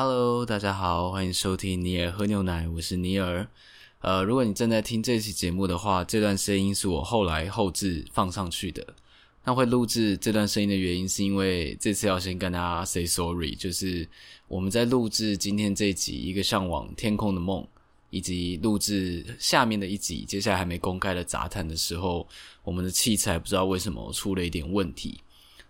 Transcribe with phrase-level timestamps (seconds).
[0.00, 3.44] Hello，大家好，欢迎收听尼尔喝牛奶，我是尼尔。
[3.98, 8.94] 呃，如果你正在听这期节目的话，这段声音是我后来后置放上去的。
[9.42, 14.08] 那会录制这段声音的原因，是因为这次要先跟大家 say sorry，就是
[14.46, 17.60] 我们在录制今天这一集《一个向往天空的梦》，
[18.10, 22.24] 以及录制下面的一集，接下来还没公开的杂谈的时候，
[22.62, 25.18] 我们的器材不知道为什么出了一点问题。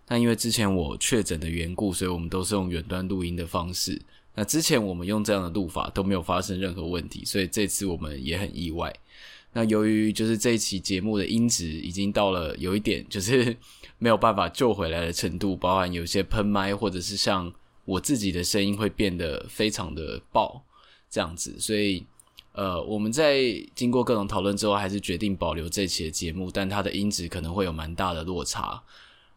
[0.07, 3.99] 那因为之前我确诊的缘故，所以我们都是用远端录音的方式。
[4.35, 8.93] 那之前我们用这样的录法都没有发生任何问题，所以这次我们也很意外。
[9.51, 13.57] 那由于就是这一期节目的音质已经到了有一点就是
[13.97, 17.51] 没有办法救回来的程度，包含有些喷麦，或者是像
[17.83, 20.63] 我自己的声音会变得非常的爆
[21.09, 22.05] 这样子，所以
[22.53, 23.41] 呃，我们在
[23.73, 28.81] 经过各种讨论之后，还是决定保留这期的节目，但它的音质可能会有蛮大的落差。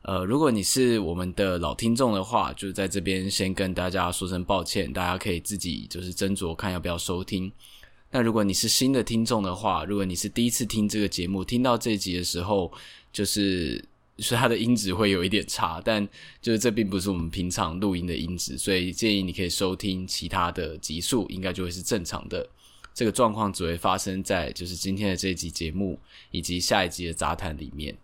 [0.02, 7.50] 呃，如果你是我们的老听众的话，就在这边先跟大家说声抱歉，大家可以自己就是斟酌看要不要收听。
[8.10, 12.72] 那如果你是新的听众的话，如果你是第一次听这个节目，听到这一集的时候，
[13.12, 13.82] 就是
[14.18, 16.06] 是它的音质会有一点差，但
[16.40, 22.46] 就是这并不是我们平常录音的音质，所以建议你可以收听其他的集数，应该就会是正常的。
[22.92, 25.98] 这个状况只会发生在就是今天的这一集节目
[26.32, 27.96] 以及下一集的杂谈里面。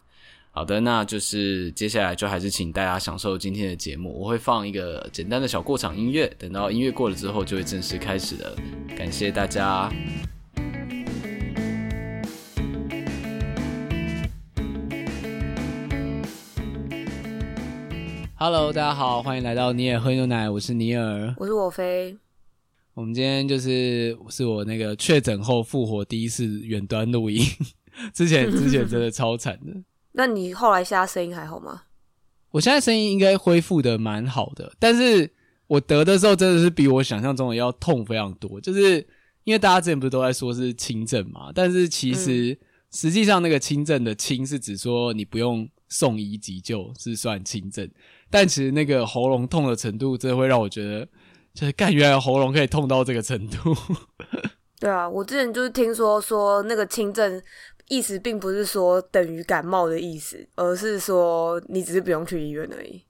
[0.58, 4.12] 好的，那就是接下来就还是请大家享受今天的节目。
[4.12, 8.56] 我会放一个简单的小过场音乐，等到音乐过了之后，就会正式开始了。
[8.96, 9.88] 感谢大家。
[18.34, 22.18] Hello，大家好，欢迎来到尼尔喝牛奶，我是尼尔，我是我飞。
[22.94, 27.46] 我们今天就是是我那个确诊后复活第一次远端录音，
[28.12, 29.72] 之前之前真的超惨的。
[30.12, 31.82] 那你后来现在声音还好吗？
[32.50, 35.30] 我现在声音应该恢复的蛮好的，但是
[35.66, 38.58] 我得的时候真的是比我想象中的要痛非常多。
[38.58, 39.06] 就是
[39.44, 42.58] 因为大家之前不是都在说是轻症嘛，但是其实、嗯、
[42.90, 47.86] 实际上那个轻症的轻是指说你不用送医急救是算轻症，
[48.30, 51.06] 但其实那个喉咙痛的程度，真的会让我觉得
[51.52, 53.76] 就是干，原来喉咙可以痛到这个程度。
[54.80, 57.42] 对啊，我之前就是听说说那个轻症。
[57.88, 63.02] 意思并不是说等于感冒的意思，而是说你只是不用去医院而已。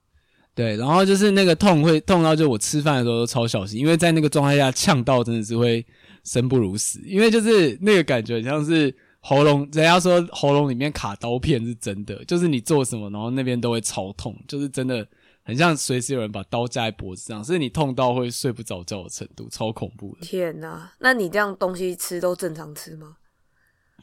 [0.55, 5.87] 对，然后就是那个痛会痛到，就我吃饭的时候都超小心，因为在那个状态下呛到真的是会
[6.25, 15.07] 生不如死，因为就是那个感觉很像是喉咙，人家说喉咙里面卡刀片是真的，就是你做什么，然后那边都会超痛，就是真的
[15.45, 20.27] 很像随时有人把刀架在脖子上，所以你痛到会睡不着觉的程度，超恐怖的。
[20.27, 23.17] 天哪，那你这样东西吃都正常吃吗？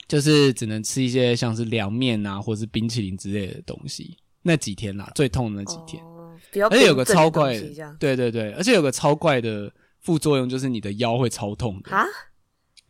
[0.08, 4.18] 就是只能吃一些像是凉面啊，或是冰淇淋之类的东西。
[4.44, 6.38] 那几天啦，最痛的那几天，哦、
[6.70, 12.06] 而且有个超怪的，对对对，而且有个超怪的副作用，就是你的腰会超痛的啊。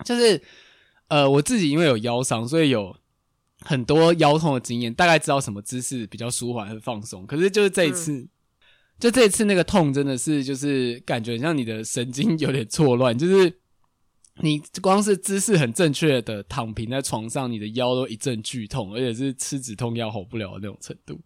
[0.04, 0.42] 就是
[1.08, 2.94] 呃，我自己因为有腰伤，所以有
[3.62, 7.26] 很多腰痛的经验，大概知道什么姿势比较舒缓和放松。
[7.26, 8.30] 可是就是这一次，嗯、
[9.00, 13.60] 就这一次那个痛真的是，就是感觉像你的神经 有点错乱，就是。
[14.42, 21.20] 你光是姿势很正确的躺平在床上，你的腰都一阵剧痛，而且是吃止痛药好不了的那种程度。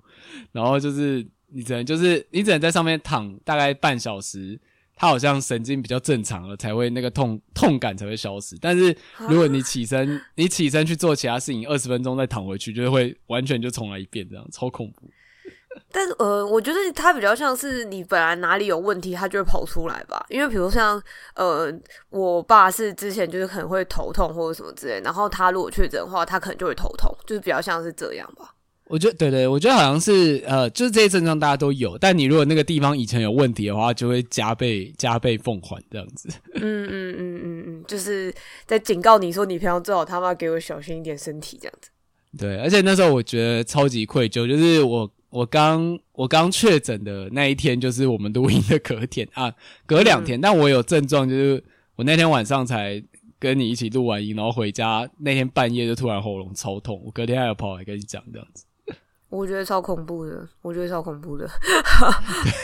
[0.52, 4.59] 然后就是你只能就是你只能在上面躺大概半小时，
[4.96, 8.56] 它好像神经比较正常了，才会那个痛 痛感才会消失。
[8.62, 8.96] 但是
[9.28, 15.09] 如果你起身，你起身去做其他事情，二十分钟再躺回去，就会完全就重来一遍，这样超恐怖。
[15.91, 20.25] 但是呃，我觉得它比较像是你本来哪里有问题，它就会跑出来吧。
[20.29, 21.01] 因为比如像
[21.35, 21.72] 呃，
[22.09, 28.53] 我爸是之前就是可能会头痛或者什么之类，然后他如果确诊的话，他可能就会头痛，就是比较像是这样吧。
[28.85, 36.28] 我觉得对对，我觉得好像是呃，就是这些症状大家都有，但你如果那个地方以前有问题的话，就会加倍加倍奉还这样子。
[36.56, 38.34] 嗯嗯嗯嗯嗯，就是
[38.66, 41.91] 在警告你说，你平常最好他妈给我小心一点身体这样子。
[42.38, 45.09] 对，而且那时候我觉得超级愧疚，就是我。
[45.29, 49.53] 我刚我刚确诊的那一天，就是我们录音的隔天啊，
[49.85, 50.40] 隔两天。
[50.40, 51.64] 嗯、但我有症状，就是
[51.96, 53.03] 我那天晚上才
[53.37, 58.66] 跟你一起录完音，然后回家那天半夜就突然喉咙超痛，我隔天还有跑来跟你讲这样子。
[59.29, 61.47] 我觉得超恐怖的，我觉得超恐怖的。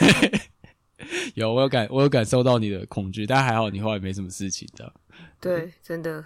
[1.36, 4.92] 有，我有感，我有感受到你的恐惧，但还好你后来没什么事情的。
[5.40, 6.26] 对，真的。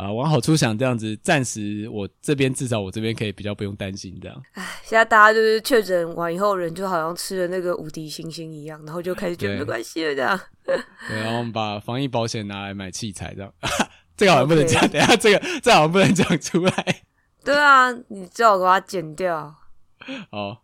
[0.00, 4.42] 啊，往好处想，这样子暂时我这边至少我这边可以比较不用担心这样。
[4.52, 10.40] 唉，现在大家就是确诊完以后，人就好像吃了那个无敌星星一样，然后就开始觉得没关系了这样。
[10.64, 10.74] 对，
[11.10, 13.52] 然后我们把防疫保险拿来买器材这样。
[14.16, 17.02] 这个好像不能讲，等下这个这好像不能讲出来。
[17.44, 19.54] 对啊，你最好给它剪掉。
[20.30, 20.62] 好，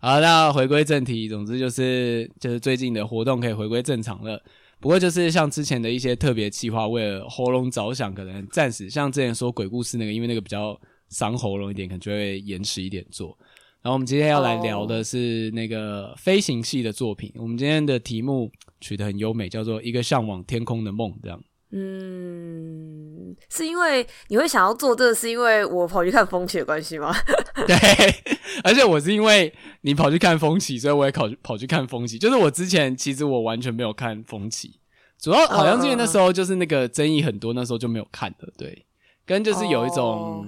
[0.00, 4.42] 好，那回归正题，总之就是就是最近的活动可以回归正常了。
[4.80, 10.78] 不过就是像之前的一些特别计划，为了喉咙着想，可能暂时像之前说鬼故事那个，因为那个比较
[11.10, 13.36] 伤喉咙一点，可能就会延迟一点做。
[13.82, 17.32] 然后我们今天要来聊的是那个飞行系的作品。
[17.36, 18.50] 我们今天的题目
[18.80, 21.42] 取得很优美，叫做一个向往天空的梦，这样。
[21.72, 27.14] 嗯，是因为你会想要做这个，是因为我跑去看风起的关系吗？
[27.66, 27.76] 对，
[28.64, 29.52] 而且我是因为
[29.82, 32.18] 你跑去看风起，所以我也跑去跑去看风起。
[32.18, 34.80] 就是我之前其实我完全没有看风起，
[35.18, 38.52] 主要好像是因为那时候就是那个争议很多，那时候就没有看的。
[38.58, 38.86] 对，
[39.24, 40.04] 跟就是有一种。
[40.04, 40.46] Oh.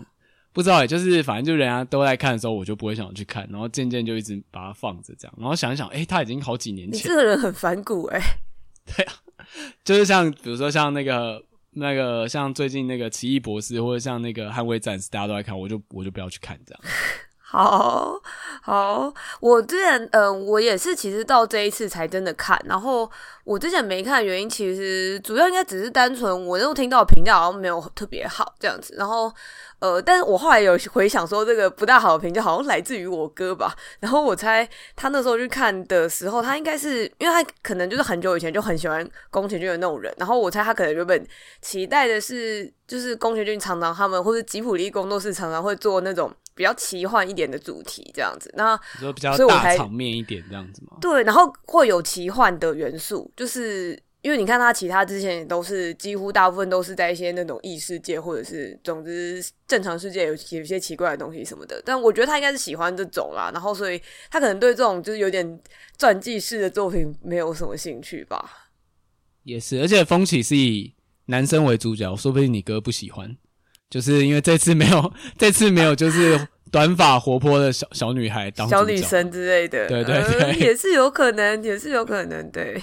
[0.54, 6.98] 不知道哎，就是反正就人家都在看的时候，我就不会想去看，然后渐渐就一直把它放着这样，然后想一想，哎，他已经好几年前。
[6.98, 8.20] 你这个人很反骨哎。
[8.84, 9.14] 对啊，
[9.84, 16.80] 就是像比如说像那个那个像最近那个奇异博士，或者像那个捍卫战士，大家都在看，我就我就不要去看这样。
[17.44, 18.18] 好
[18.62, 22.58] 好，我之前嗯、呃，我也是，其实到这一次才真的看。
[22.64, 23.10] 然后
[23.44, 28.94] 我之前没看的原因，其实主要应该只是单纯我那时候听到评价好像没有特别好这样子。
[28.96, 29.30] 然后
[29.82, 33.74] 呃，但是我后来有回想说，这个不大好的评就好像来自于我哥吧。
[33.98, 40.14] 然后我猜他那时候去看的时候，他应该是因为他可能就是很久以前就很喜欢宫崎骏的那种人。
[40.18, 41.26] 然后我猜他可能原本
[41.60, 46.32] 期待的是，就是宫崎骏常常他们或者吉卜力工作室常常会做那种。
[46.54, 48.78] 比较奇幻一点的主题，这样子，那
[49.14, 50.98] 比较大场面一点这样子嘛？
[51.00, 65.60] 对，然后会有奇幻的元素，就是因为你看他其他之前也都是几乎大部分都是在一些那种异世界或者是总之正常世界有有一些奇怪的东西什么的，但我觉得他应该是喜欢这种啦，然后所以他可能对这种就是有点
[65.98, 68.70] 传记式的作品没有什么兴趣吧。
[69.42, 70.94] 也是，而且风起是以
[71.26, 73.36] 男生为主角，说不定你哥不喜欢。
[73.90, 82.80] 就是因为这次没有，这次没有，就是短发活泼的小小女孩当小女生之类的，对对对，呃，也是有可能，也是有可能，对。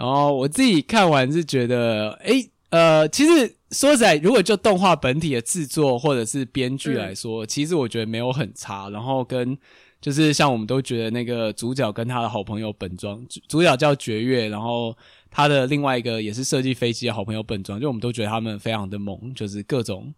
[0.00, 8.88] 然后我自己看完是觉得，诶，呃，其实说实在，如果就动画本体的制作或者是编剧来说，其实我觉得没有很差。
[8.88, 9.56] 然后跟
[10.00, 14.96] 就是像我们都觉得那个主角跟他的好朋友本庄，主角叫绝月，然后。
[15.32, 20.12] 他的另外一个也是设计飞机的好朋友本庄，就我们都觉得他们非常的猛，就是各种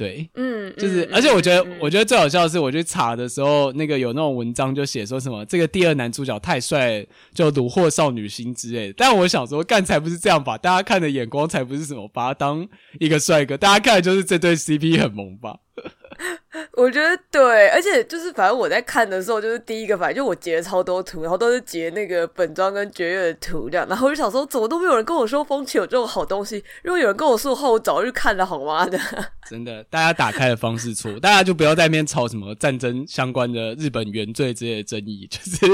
[0.00, 8.94] 对，嗯，就是、嗯、而且我觉得、嗯、我觉得最好笑的是，我去查的时候，那个有那种文章就写说什么这个第二男主角太帅，就虏获少女心之类的。
[8.96, 10.56] 但我想说，干才不是这样吧？
[10.56, 12.66] 大家看的眼光才不是什么把他当
[12.98, 15.58] 一个帅哥，大家看的就是这对 CP 很萌吧。
[16.72, 26.62] 我觉得对，而且就是反正我在看的时候，就是第一个反正就我截了超多图，然后都是截那个本庄跟绝月的图这样，然后我就想说，怎么都没有人跟我说风起有这种好东西？
[26.82, 28.98] 如果有人跟我说的话，我早就看了，好吗的。
[29.48, 35.26] 真的，大家打开的方式错，大家就不要在那边吵什么战争相关的日本原罪之类的争议。
[35.28, 35.66] 就是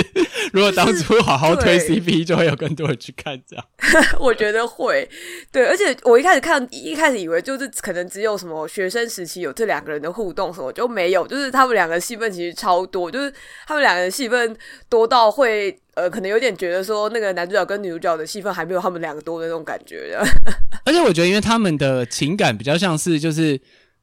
[0.52, 3.64] 如果当初好好推 CP，就会有更多人去看这样。
[4.18, 5.06] 我觉得会，
[5.52, 13.32] 对，而且我一开始看，一开始以为就是可能只有什么学生时期有这两个人的互动什么，就没有，就是他们两个戏份其实超多，就是
[13.66, 14.56] 他们两个人戏份
[14.88, 20.25] 多到会呃，可能有点觉得说那个男主角跟女主角的戏份还没有他们两个多的那种感觉的。
[20.84, 23.58] 而且我觉得，因为他们的情感比较像是，就是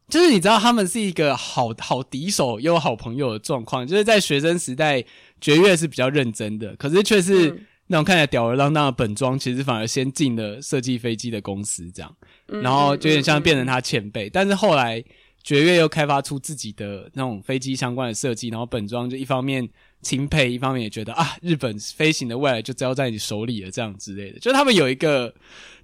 [0.09, 3.85] 就是你知道，他们是一个好好敌手又好朋友的状况。
[3.87, 5.03] 就是在学生时代，
[5.39, 7.55] 绝月是比较认真的，可是却是
[7.87, 12.15] 那种看起来吊儿郎当的本庄，其实反而先进了设计飞机的公司，这样，
[12.47, 14.29] 然后就有点像变成他前辈。
[14.29, 15.03] 但是后来
[15.43, 19.67] 绝月又开发出自己的那种飞机相关的设计，然后本庄就一方面
[20.01, 24.39] 钦佩，一方面也觉得啊，日本飞行的未来就交在你手里了，这样之类的。
[24.39, 25.33] 就他们有一个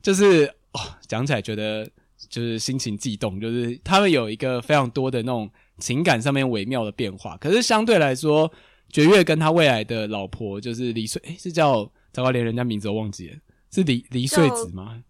[0.02, 0.52] 就是。
[0.72, 1.84] 哦，讲起来觉得
[2.30, 5.50] 就是心情悸动，就是他们有一个非常多的那种
[5.80, 7.36] 情感上面微妙的变化。
[7.38, 8.54] 可是相对来说，
[8.92, 13.38] 绝月跟他未来的老婆就是离穗，诶，是叫糟糕，连人家名字都忘记了，
[13.72, 15.04] 是离离穗子吗？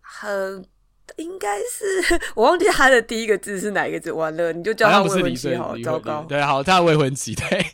[0.00, 0.66] 很
[1.16, 7.66] 应该是 我忘记他的第一个字是哪一个字，完了你就叫他未婚妻好，糟糕，对，好，他的未婚妻， 对，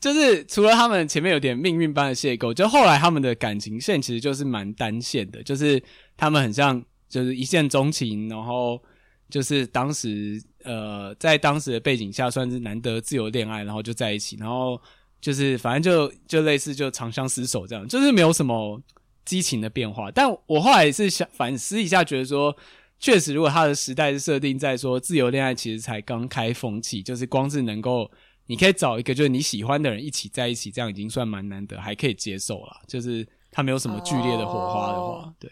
[0.00, 5.82] 就是除了他们前面有点命运般的邂逅，就后来他们的感情线其实就是蛮单线的，就是。
[6.16, 8.80] 他们很像，就是一见钟情，然后
[9.28, 14.80] 就是当时呃，在当时的背景下，算是难得自由恋爱，然后就在一起，然后
[15.20, 18.80] 就是反正就就类似就长相厮守这样，就是没有什么
[19.24, 20.10] 激情的变化。
[20.10, 22.56] 但我后来是想反思一下，觉得说，
[22.98, 28.10] 确实如果他的时代是设定在说自由恋爱，其实才刚开风气，就是光是能够
[28.46, 32.82] 你可以找一个就是你喜欢的人一起在一起，这样已经算蛮难得，还可以接受了。
[32.86, 35.50] 就是他没有什么剧烈的火花的话，对。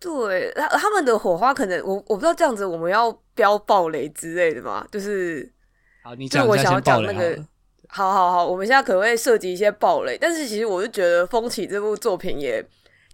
[0.00, 5.52] 对，他他们的火花可能我我不知道这样子我们要飙爆雷之类的嘛，就是，
[6.04, 7.44] 好，你就我想要讲那个，
[7.88, 12.62] 好好好，我们现在可能会涉及一些暴雷，但是其实我是觉得《风起》这部作品也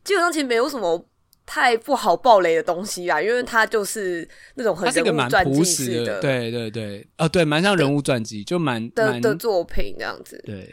[0.02, 1.02] 基本上其实没有什么
[1.46, 10.70] 太不好暴雷的东西啊，因为它就是那种很人物传记式的，对对对，哦对，蛮像人物传记，就蛮的的作品这样子，对。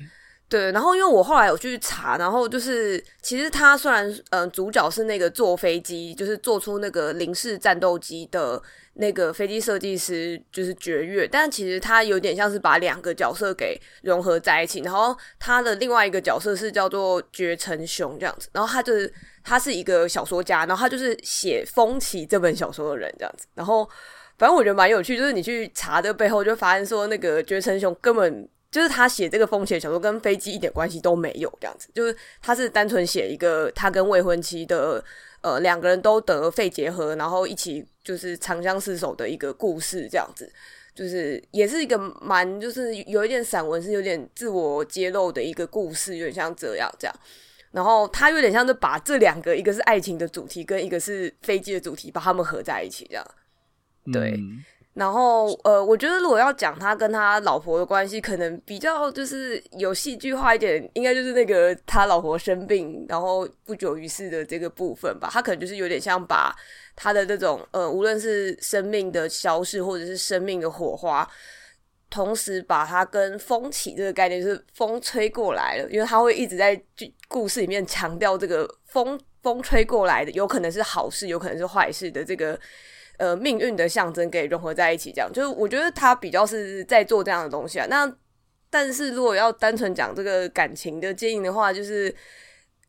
[0.51, 8.62] 对，然后因为我后来有去查，然后就是其实他虽然嗯、主角是那个坐飞机，就是做出那个零式战斗机的
[8.96, 19.10] 那个飞机设计师就是绝月，但其实他有点像是把两个角色给融合在一起，然后他的另外一个角色是叫做绝成雄这样子，然后他就是
[19.46, 23.89] 他是一个小说家，然后他就是写《风起》这本小说的人这样子，然后
[24.38, 28.50] 反正我觉得蛮有趣，就是你去查的背后就发现说那个绝成雄根本。
[28.72, 35.04] 就是他写这个风险小说跟飞机一点关系都没有，这样子，就是他是单纯写一个他跟未婚妻的
[35.42, 40.50] 呃两个人都得肺结核，然后一起就是长相厮守的一个故事，这样子，
[40.96, 46.90] 就是也是一个蛮就是有一点散文，是有点自我揭露的一个故事，有点像这样。
[46.98, 47.16] 这样，
[47.72, 53.25] 然后他有点像是把这两个一个是爱情的主题跟一个是飞机的主题把他们合在一起，这样，
[54.13, 54.32] 对。
[54.38, 65.29] 嗯然后，呃，我觉得如果要讲他跟他老婆的关系，可能比较就是有戏剧化一点，应该就是那个他老婆生病，然后不久于世的这个部分吧。
[65.31, 66.53] 他可能就是有点像把
[66.93, 71.25] 他的这种，呃，无论是生命的消逝，或者是生命的火花，
[72.10, 76.77] 同时把它跟风起这个概念，就是风吹过来了，因为他会一直在
[77.29, 82.60] 故事里面强调这个风风吹过来的，有可能是好事，有可能是坏事的这个。
[83.22, 87.86] 呃，命运的象征给融合在一起，这样就是我觉得他比较是在做这样的东西啊。
[87.88, 88.12] 那
[88.68, 92.12] 但是如果要单纯讲这个感情的经营的话，就是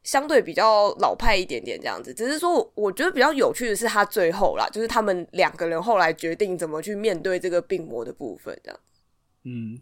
[0.04, 2.14] 相对比较老派一点点这样子。
[2.14, 8.80] 只是说，我觉得比较有趣的是他最后啦，就是他们两个人后来决定怎么去面对这个病魔的部分，这样。
[9.44, 9.78] 嗯，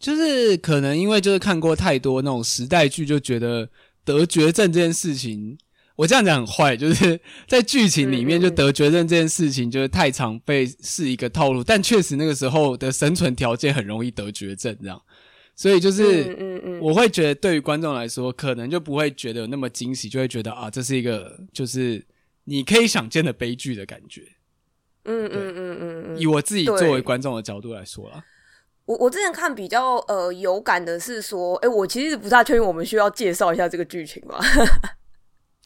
[0.00, 3.68] 就是可能因为就是看过太多那种时代剧，就觉得
[4.04, 5.56] 得绝症这件事情。
[5.96, 11.64] 我这样讲很坏，就是在剧情里面就得绝症这件事情，就是太常被是一个套路。
[11.64, 15.02] 但确实那个时候的生存条件很容易得绝症，这样，
[15.54, 22.04] 所以就是，嗯嗯，我会觉得对于观众来说，可能就不会觉得有那么惊喜，就会觉得啊，这是一个就是
[22.44, 24.22] 你可以想见的悲剧的感觉。
[25.06, 28.22] 嗯嗯嗯嗯嗯，以我自己作为观众的角度来说啦，
[28.84, 34.38] 我我之前看比较呃有感的是说，哎，我其实不大确定我们需要介绍一下这个剧情吗？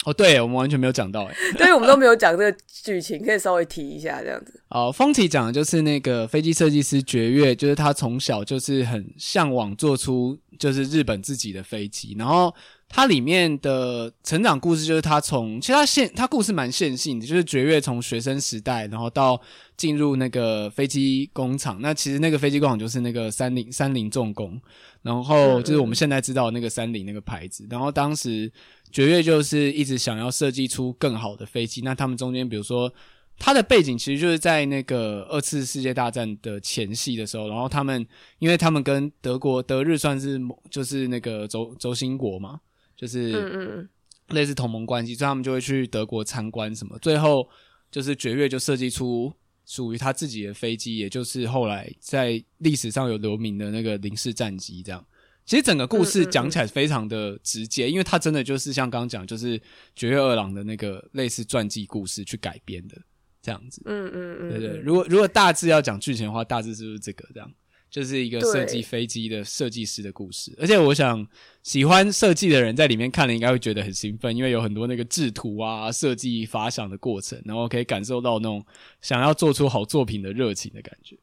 [0.07, 4.59] 哦，对，我们完全没有讲到，哎， 对，我们都没有讲这个剧情，可以稍微提一下这样子。
[4.71, 12.54] 哦，风起讲的就是那个飞机设计师爵月，就是他从小就是很向往做出就是日本自己的飞机，然后
[12.90, 19.40] 他里面的成长故事就是他从其实他线他故事蛮线性的，就是绝月从学生时代，然后到
[19.76, 24.61] 进入那个飞机工厂，那其实那个飞机工厂就是那个三菱三菱重工，
[25.00, 28.52] 然后就是我们现在知道那个三菱那个牌子，然后当时。
[28.92, 31.80] 绝月就是一直想要设计出更好的飞机。
[31.82, 32.92] 那他们中间，比如说
[33.38, 38.04] 他的背景其实就是在那个二次世界大战的前夕的时候，然后他们
[38.40, 42.59] 因为他们跟德国德日算是就是那个轴轴心国嘛，
[43.00, 43.88] 就是
[44.28, 46.99] 类似同盟关系，所以他们就会去德国参观什么。
[46.99, 47.49] 最后
[47.90, 49.33] 就是爵月就设计出
[49.64, 55.02] 属于他自己的飞机，也就是后来在历史上有留名的那个零式战机，这样。
[55.47, 59.59] 其实整个故事讲起来非常的直接，因为它真的就是像刚刚讲，就是
[59.97, 62.97] 爵月二郎的那个类似传记故事去改编的
[63.40, 63.80] 这样子。
[63.87, 64.78] 嗯嗯嗯，对对。
[64.78, 67.50] 如果如果大致要讲剧情的话，大致是不是这个这样？
[67.90, 70.56] 就是一个设计飞机的设计师的故事。
[70.59, 71.26] 而且我想
[71.62, 78.64] 喜欢设计的人在里面看了应该会觉得很兴奋，因为有很多那个制图啊、设计发想的过程，然后可以感受到那种
[79.02, 81.16] 想要做出好作品的热情的感觉。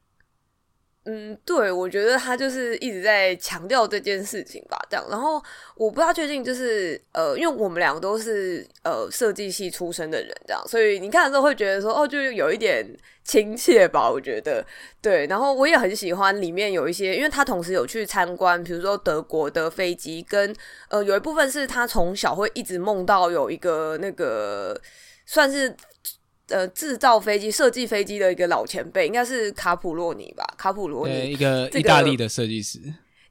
[1.09, 5.05] 嗯，对，我觉得他就是一直在强调这件事情吧，这样。
[5.09, 5.41] 然后
[5.77, 12.85] 我不太确定，就是呃，因为我们两个都是呃设计系出身的人，这样，所以你看的时候会觉得说，哦，就有一点
[13.23, 14.65] 亲切吧，我觉得。
[15.01, 20.53] 对，然后我也很喜欢里面有一些，因为他同时有去参观，比如说德国的飞机，跟
[20.89, 24.77] 呃有一部分是他从小会一直梦到有一个那个
[25.25, 25.73] 算是。
[26.49, 30.45] 呃，制造飞机、设计飞机的一个老前辈，应该是卡普洛尼吧？
[30.57, 32.79] 卡普洛尼，一个意大利的设计师，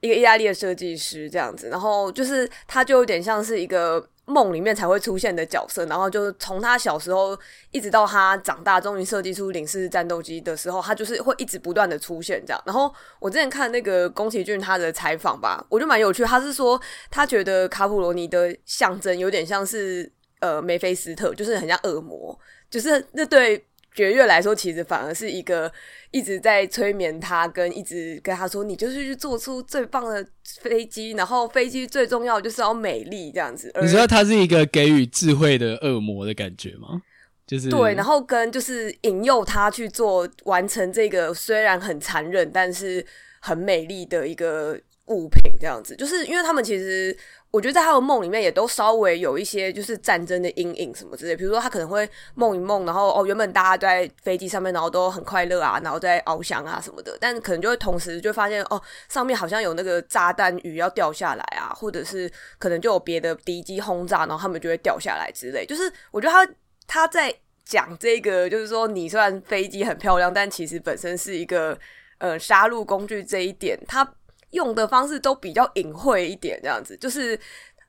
[0.00, 1.68] 一个意大利的设计师这样子。
[1.70, 5.86] 然后就是他，就有点像是一个梦里面才会出现的角色。
[5.86, 7.34] 然后就是从他小时候
[7.70, 12.62] 一直到他长大，终于设计出零式战斗机的时候，他就是会一直不断的出现这样。
[12.66, 16.22] 然后我之前看那个宫崎骏他的采访吧，我就蛮有趣。
[16.22, 16.78] 他是说
[17.10, 22.38] 他觉得卡普罗尼的象征有点像是呃梅菲斯特，就是很像恶魔。
[22.76, 23.64] 就是那对
[23.94, 25.72] 爵月来说，其实反而是一个
[26.10, 30.22] 一直在催眠他，跟一直跟他说：“你就是去做出最棒的
[30.60, 37.00] 飞机，然后飞机最重要就是要美丽这样子。”你知道他是一个给予智慧的恶魔的感觉吗？
[37.46, 43.02] 就是对，然后跟就是引诱他去做完成这个虽然很残忍，但是
[43.40, 47.16] 很美丽的一个物品这样子，就是因为他们其实。
[47.52, 65.64] 我觉得在他的梦里面也都稍微有一些就是战争的阴影什么之类，比如说他可能会梦一梦，然后哦原本大家都在飞机上面，然后都很快乐啊，然后在翱翔啊什么的，但可能就会同时就发现哦上面好像有那个炸弹雨要掉下来啊，或者是可能就有别的敌机轰炸，然后他们就会掉下来之类。
[65.64, 66.54] 就是我觉得他
[66.86, 67.34] 他在
[67.64, 71.78] 讲这个，就是说你虽然飞机很漂亮，但其实本身是一个
[72.18, 74.06] 呃杀戮工具这一点，他。
[74.50, 77.38] 用的方式都比较隐晦一点，这样子就是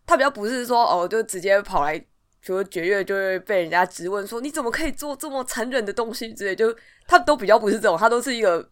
[0.06, 2.06] 他比较不是说哦，就直接跑来，比
[2.48, 6.76] 如绝月就会被人家质问说你怎么可以做这么残忍的东西之类，就
[7.08, 8.68] 他都比较不是这种，他都是一个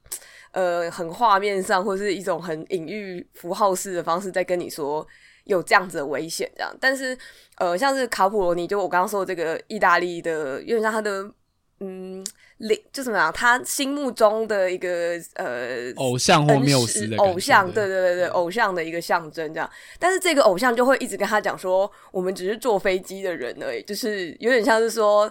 [0.51, 5.06] 呃很画面上或者是一种很隐喻符号式的方式在跟你说
[5.44, 7.18] 有这样子的危险这样，但是
[7.58, 11.32] 呃像是卡普罗尼，就我刚刚说的这个意大利的，有点像他的
[11.80, 12.25] 嗯。
[12.94, 13.30] 就怎么样？
[13.34, 19.70] 他心目中的一个呃偶像或缪斯的偶像，对对对对，偶像的一个象征这样。
[20.00, 25.30] 但是这个偶像就会一直跟他讲说，我们只是坐飞机的人而已，就是有点像是说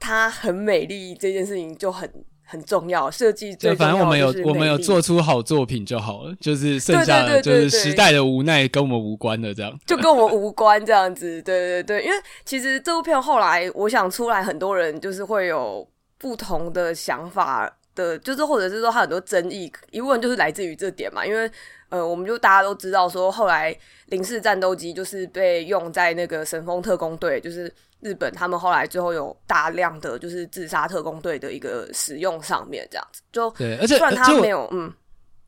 [0.00, 2.12] 他很美丽这件事情就很
[2.44, 3.72] 很重要，设计最。
[3.76, 11.40] 反正我们有我们有做出好作品就好了，就是剩下的就是时代的无奈跟我们无关的这样，就跟我们无关这样子。
[11.42, 15.86] 对对对，因为其实这部片后来我想出来，很多人就是会有。
[16.22, 21.26] 不同的想法的，就是或者是说他很多争议，一部分就是来自于这点嘛。
[21.26, 21.50] 因为
[21.88, 23.76] 呃，我们就大家都知道说，后来
[24.06, 33.20] 零式战斗机就是被用在那个神风特工队，就是日本他们后来最后有大量的就是自杀特工队的一个使用上面这样子。
[33.32, 34.90] 就对，而且虽然他没有，嗯，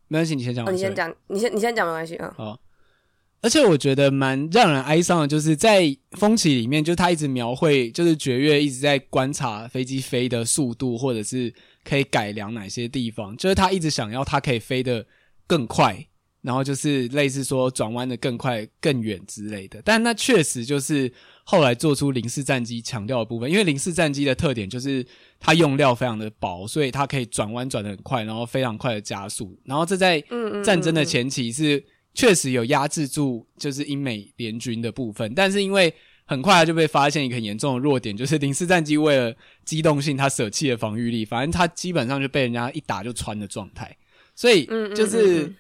[0.09, 2.31] 没关系，你先讲，哦，你先讲，你先你先讲没关系嗯。
[2.37, 2.59] 好。
[3.45, 11.53] 而且我觉得蛮让人哀伤的，就是在风起里面，就是他一直描绘，就是爵月一直在观察飞机飞的速度，或者是
[11.85, 15.07] 可以改良哪些地方，就是他一直想要它可以飞得
[15.47, 15.95] 更快，
[16.41, 19.83] 然后就是类似说转弯的更快、更远之类的。
[19.85, 21.13] 但那确实就是
[21.45, 25.07] 后来做出零式战机强调的部分，因为零式战机的特点就是
[25.39, 30.19] 它用料非常的薄，所以它可以转弯转得很快，然后非常快的加速，然后这在
[30.65, 31.85] 战争的前期是。
[32.15, 35.93] 确实有压制住，就是英美联军的部分，但是因为
[36.25, 43.95] 很快就被发现一个很严重的弱点，就是零式战机为了机动性，它舍弃了防御力，反正它基本上就被人家一打就穿的状态，
[44.37, 45.53] 所以就是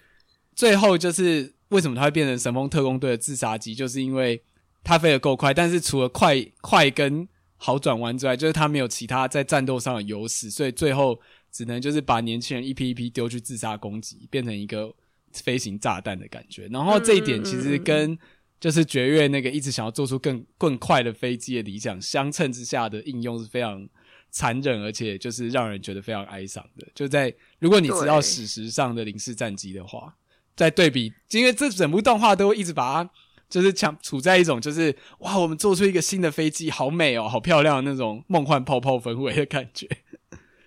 [0.55, 4.41] 最后就是为什么它会变成神风特工队的自杀机，就是因为
[4.85, 14.95] 它飞得够快，但是除了快快跟好转弯之外，就是它没有其他在战斗上的优势，所以最后只能就是把年轻人一批一批丢去自杀攻击，变成一个。
[15.43, 18.19] 飞行炸弹的感觉，然后这一点其实跟
[18.61, 23.87] 就是绝越那个一直想要做出更更快的飞机的理想相称之下的应用是非常
[24.31, 26.87] 残忍，而且就是让人觉得非常哀伤的。
[26.95, 30.15] 就在如果你知道史实上的零式战机的话，
[30.57, 33.11] 在对比，因为这整部动画都会一直把它
[33.51, 39.87] 就是强处在一种就是哇，我们做出一个新的飞机，好美哦，好漂亮的那种梦幻泡泡氛围的感觉。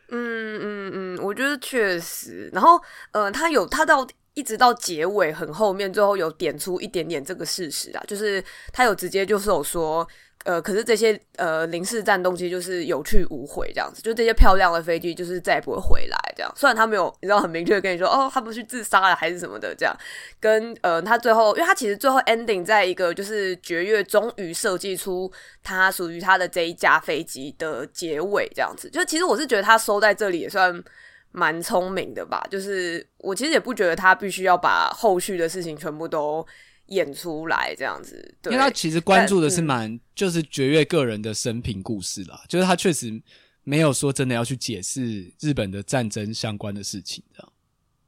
[0.09, 2.49] 嗯嗯嗯，我觉得确实。
[2.53, 2.79] 然后
[3.13, 4.07] 呃，他有他到。
[4.37, 10.07] 一直到结尾很后面，最后有点出一点点这个事实啊，就是他有直接就是有说，
[10.45, 16.53] 呃，可是这些呃零式战斗机就是有去无回这样子，就这些漂亮的飞机就是再也不会回来这样。
[16.55, 19.97] 虽然他没有，你知道很明确跟你说，哦，他不是去自杀了还是什么的这样。
[20.39, 25.31] 跟呃，他最后，因为他其实最后 ending 在一个就是绝月终于设计出
[25.63, 28.87] 他属于他的这一架飞机的结尾这样子。
[28.87, 30.83] 就其实我是觉得他收在这里也算。
[31.37, 36.43] 蛮聪明的吧，就是我其实也不觉得他必须要把后续的事情全部都
[36.87, 43.21] 演出来这样子，对，因为他其实关注的是蛮、嗯、就是绝月个人的生平故事啦，就是他确实
[43.63, 47.53] 没有说真的要去解释日本的战争相关的事情这样。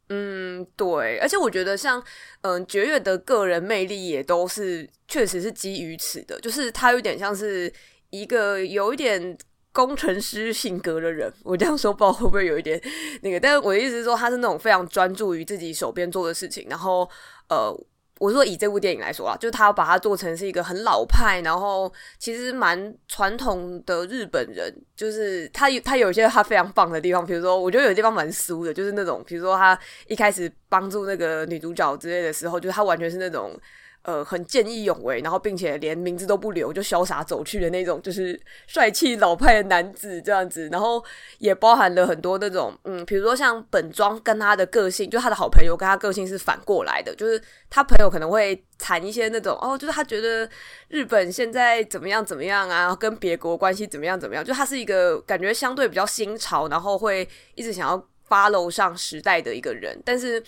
[0.10, 2.04] 嗯，对，而且我觉得像
[2.42, 7.72] 嗯绝月的个人魅力也都是确实是基于此的，就是他有点像是
[8.10, 9.38] 一个有一点。
[9.86, 12.82] 工程师性格的人，我这样说不知道会不会有一点
[13.22, 16.68] 那个，但是我的意思是说，他是那种非常专注于自己手边做的事情。
[16.70, 17.10] 然后，
[17.48, 17.74] 呃，
[18.20, 24.74] 我说以这部电影来说啊，就是他把它做成是一个很老派，然后其实蛮传统的日本人。
[24.96, 33.58] 就是他有他有一些他非常棒的地方，比如说，我觉得有地方蛮俗的，就是那种，比如说他一开始帮助那个女主角之类的时候，就是他完全是那种。
[34.04, 40.70] 呃，很见义勇为，然后并且连名字都不留就潇洒走去的那种，就是帅气老派的男子这样子。
[40.72, 41.04] 然后
[41.38, 50.50] 也包含了很多那种，嗯，比如说像本庄跟他的个性，就他的好朋友跟他个性是反过来的，就是他朋友可能会谈一些那种，哦，就是他觉得
[50.88, 60.42] 日本现在怎么样怎么样啊，跟别国关系怎么样怎么样，就他是一个感觉相对比较新潮，然后会一直想要 follow 上时代的一个人，但是。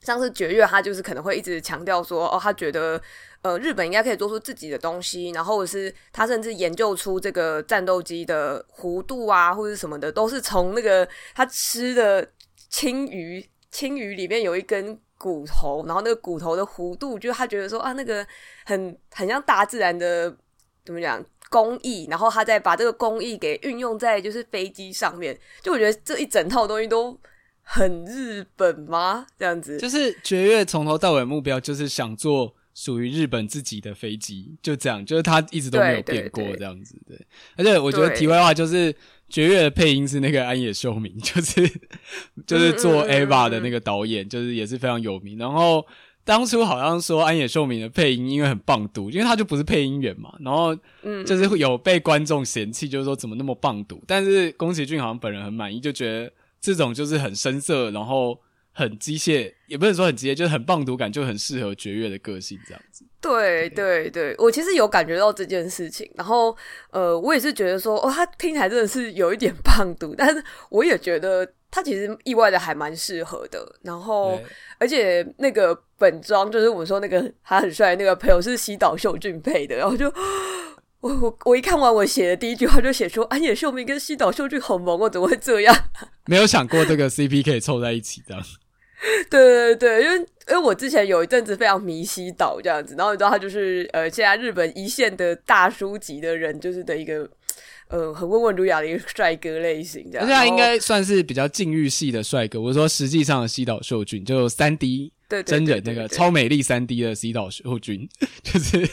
[0.00, 3.00] 像是绝月，他就是可能会一直强调说，哦，他觉得，
[3.42, 12.26] 呃，日本应该可以做出自己的东西，然后是他甚至研究出这个战斗机的弧度啊，或者什么的，都是从那个他吃的
[12.70, 18.24] 青鱼，青鱼里面有一根骨头，然后那个骨头的弧度，就他觉得说啊，那个
[18.64, 20.34] 很很像大自然的
[20.84, 27.18] 怎么讲工艺，然后他再把这个工艺给运用在就是飞机上面，就我觉得这一整套东西都。
[27.70, 29.26] 很日本吗？
[29.38, 36.96] 这样子，就是绝月从头到尾目标就是想做属于日本自己的飞机，就这样，就是他一直都没有变过这样子。
[37.06, 37.20] 对，
[37.56, 38.94] 而且我觉得题外话就是
[39.28, 41.70] 绝月的配音是那个安野秀明，就是
[42.46, 45.36] 就是做 Ava 的那个导演，就是也是非常有名。
[45.36, 45.86] 然后
[46.24, 50.74] 当初好像说安野秀明的配音因为很棒读，因为他就不是配音员嘛，然后
[51.26, 54.02] 就是会有被观众嫌弃，就是说怎么那么棒读。
[54.06, 56.32] 但是宫崎骏好像本人很满意，就觉得。
[56.60, 58.38] 这种就是很深色，然后
[58.72, 63.04] 很机械，也不能说很机械，就是很棒读感，就很适合绝月的个性这样子。
[63.20, 66.56] 对对对，我其实有感觉到这件事情，然后
[66.90, 73.76] 呃，我也是觉得说，哦，他听起来真的是有一点棒读，但是我也觉得他其实意外的还蛮适合的。
[73.82, 74.40] 然后，
[74.78, 80.12] 而且那个本庄就是我们说那个他很帅那个朋友是西岛秀俊配的，然后就。
[81.00, 85.74] 我我我一看完我写的第一句话就写说安野秀明跟西岛秀俊好萌，哦怎么会这样？
[86.26, 88.42] 没有想过这个 CP 可以凑在一起这样。
[89.30, 97.30] 对对对，因为因为我之前有一阵子非常迷西岛这样子，然后你知道他就是呃现在日本一线的大叔级的人，就是的一个
[97.86, 100.26] 呃很温文儒雅的一个帅哥类型这样。
[100.26, 102.60] 现在应该算是比较禁欲系的帅哥。
[102.60, 105.12] 我说实际上的西岛秀俊就三 D
[105.46, 108.08] 真人那个超美丽三 D 的西岛秀俊，
[108.42, 108.84] 就是。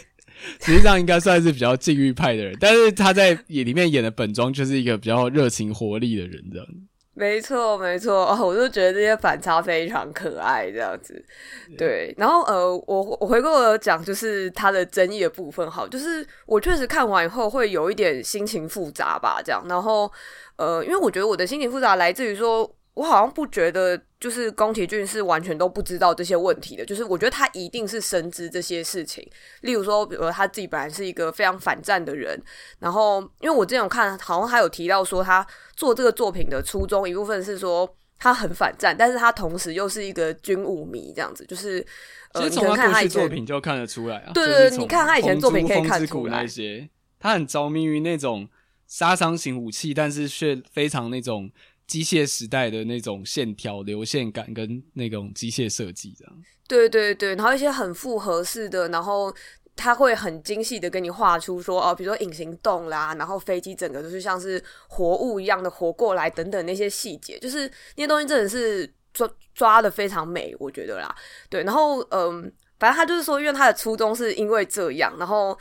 [0.60, 6.68] 实际上应该算是比较禁欲派的人，但是他在里面演的本庄就是一个比较热情活力的人，这样。
[7.14, 11.24] 没错，没错，哦，我就觉得这些反差非常可爱，这样子。
[11.78, 19.66] 对，然后呃，我我回过讲，就是他的争议的部分，好，就是我确实看完以后会有一点心情复杂吧，这样。
[19.70, 20.12] 然后
[20.58, 22.70] 呃，因为我觉得我的心情复杂来自于说。
[22.96, 26.86] 我好像不觉得，就是宫崎骏是完全都不知道这些问题的。
[26.86, 29.22] 就是我觉得他一定是深知这些事情。
[29.62, 32.42] 例如说，比如说他自己本来是一个非常反战的人，
[32.80, 41.46] 然后因为我之前有看，好像他有提到说，他做这个作品的初衷一部分是说他很反战，但是他同时又是一个军武迷，这样子。
[41.46, 41.86] 就是
[42.32, 44.32] 呃，其实从他过去作品就看得出来啊。
[44.34, 48.48] 对对对，你看他以前作品可以看出来，那些他很着迷于那种
[48.88, 51.52] 杀伤型武器，但是却非常那种。
[51.88, 56.34] 机械时代的那种线条、流线感跟那种机械设计，这样。
[56.68, 59.34] 对对对，然后一些很复合式的，然后
[59.76, 71.16] 他会很精细的给你画出说哦，比如说隐形洞啦，然后飞机整个就是像是活物一样的活过来等等那些细节，就是那些东西真的是抓抓的非常美，我觉得啦。
[71.50, 75.58] 对，然后嗯，反正他就是说，因为他的初衷是因为这样，然后。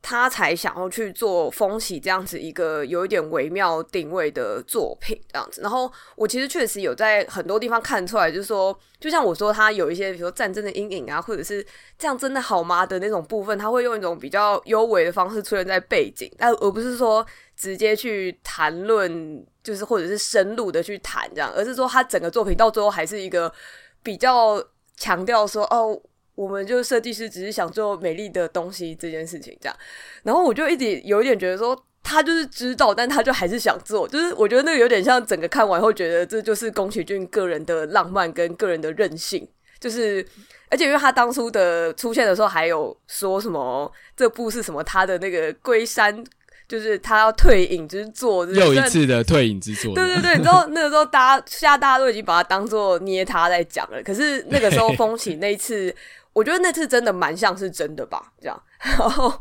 [0.00, 11.66] 他才想要去做风起这样子一个有一点微妙定位的作品这样子，然后我其实确实有在很多地方看出来，就是说，就像我说，他有一些比如说战争的阴影啊，或者是
[11.98, 23.52] 这样真的好吗的那种部分，他会用一种比较幽微的方式出现在背景，但而不是说直接去谈论，就是或者是深入的去谈这样，而是说他整个作品到最后还是一个
[24.02, 24.64] 比较
[24.96, 26.00] 强调说哦。
[26.38, 29.76] 我们就设计师只是想做美丽的东西这件事情，这样，
[30.22, 39.48] 然后我就一直有一点觉得说，他就是知道，但他就还是想做，就是我觉得那个有点像整个看完后觉得这就是宫崎骏个人的浪漫跟个人的任性，
[39.80, 40.24] 就是
[40.68, 46.24] 而且因为他当初的出现的时候还有说什么这部是什么他的那个龟山，
[46.68, 55.92] 就是他要退隐之作，又一次的退隐之作，对对对，你知道那个时候大家现在大家都已经把它当做捏他在讲了，可是那个时候风起那一次。
[56.38, 59.32] 我觉得那次真的蛮像是真的吧，这样， 然后，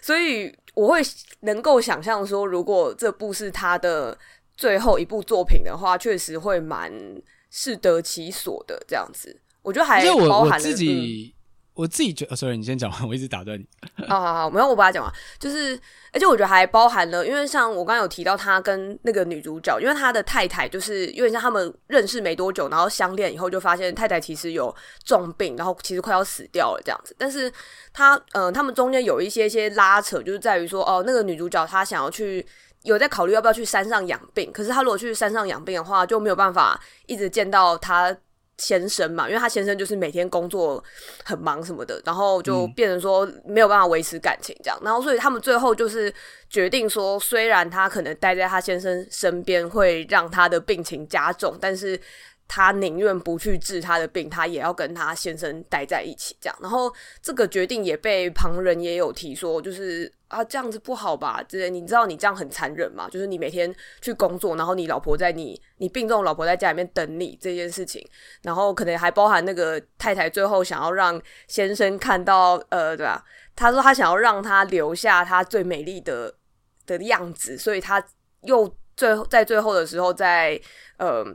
[0.00, 1.02] 所以我会
[1.40, 4.16] 能够想象说，如果这部是他的
[4.56, 6.90] 最后一部作品的话，确实会蛮
[7.50, 9.38] 适得其所的这样子。
[9.60, 11.34] 我觉得还包含了我，我自己，
[11.76, 13.66] 我自己觉得，哦，sorry，你先讲完，我一直打断你。
[14.08, 15.12] 好好好，没有，我把它讲完。
[15.38, 15.78] 就是，
[16.10, 27.14] 而且我觉得还包含了，因为像我刚刚有提到他跟那个女主角，因为他的太太就是有点像他们认识没多久，然后相恋以后就发现太太其实有重病，然后其实快要死掉了这样子。
[27.18, 27.52] 但是
[27.92, 32.44] 他，嗯、呃，他们中间有一些些拉扯，就是在于说，哦，那个女主角她想要去，
[32.84, 38.16] 有在考虑要不要去山上养病，可是她如果去山上养病的话，就没有办法一直见到她。
[38.58, 40.82] 先生嘛，因为他先生就是每天工作
[41.24, 46.12] 很忙什么的，然后就变成说没有办法维持感情这样，然后所以他们最后就是
[46.48, 52.00] 决定说，虽然他可能待在他先生身边会让他的病情加重，但是。
[52.48, 56.56] 他宁愿不去治他的病，他也要跟他先生待在一起，这样。
[56.60, 61.42] 然后这个决定也被旁人也有提说，就是啊，这样子不好吧？
[61.42, 63.08] 之类，你知道你这样很残忍吗？
[63.10, 68.06] 就是你每天去工作，然后你老婆在你你病重，老婆在家里面等你这件事情，
[68.42, 73.24] 然后可能还包含那个太太最后想要让先生看到，呃，对吧？
[73.56, 76.32] 他说他想要让他留下他最美丽的
[76.86, 78.02] 的样子，所以他
[78.42, 80.60] 又最后在最后的时候在
[80.98, 81.26] 呃。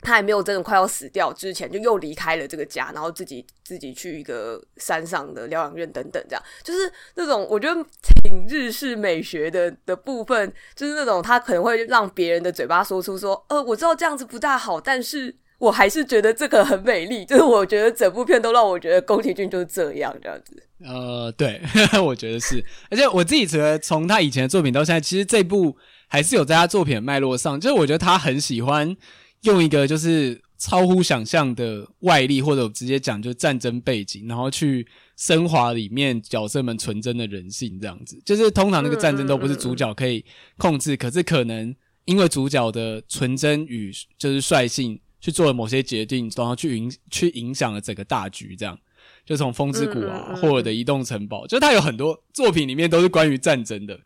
[0.00, 17.24] 他还没有真的快要死掉之前，就又离开了这个家，然后自己自己去一个山上的疗养院等等，这样就是那种我觉得挺日式美学的的部分，就是那种他可能会让别人的嘴巴说出说，呃，我知道这样子不大好，但是我还是觉得这个很美丽。
[17.24, 20.62] 就是我觉得整部片都让我觉得宫崎骏就是这样这样子。
[20.84, 21.60] 呃，对，
[22.00, 28.96] 我觉得是，而且我自己觉得从他以前的作品到现在，其实这部还是有在他作品的脉络上，就是我觉得他很喜欢。
[29.42, 38.20] 用一个就是超乎想象的外力，或者我直接讲就是战争背景，然后去升华里面角色们纯真的人性，这样子。
[38.24, 40.24] 就是通常那个战争都不是主角可以
[40.56, 41.74] 控制，可是可能
[42.04, 48.56] 因为主角的纯真与就是率性去做了某些决定，然后去影去影响了整个大局。
[48.56, 48.76] 这样，
[49.24, 54.00] 就从风之谷啊，霍尔的移动城堡，就他有很多作品里面都是关于战争的。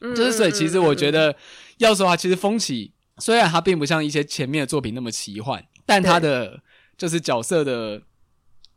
[0.00, 1.34] 就是所以，其实我觉得
[1.78, 2.92] 要说啊，其实风起。
[3.18, 6.60] 虽然它并不像一些前面的作品那么奇幻，但它的
[6.96, 8.02] 就是角色的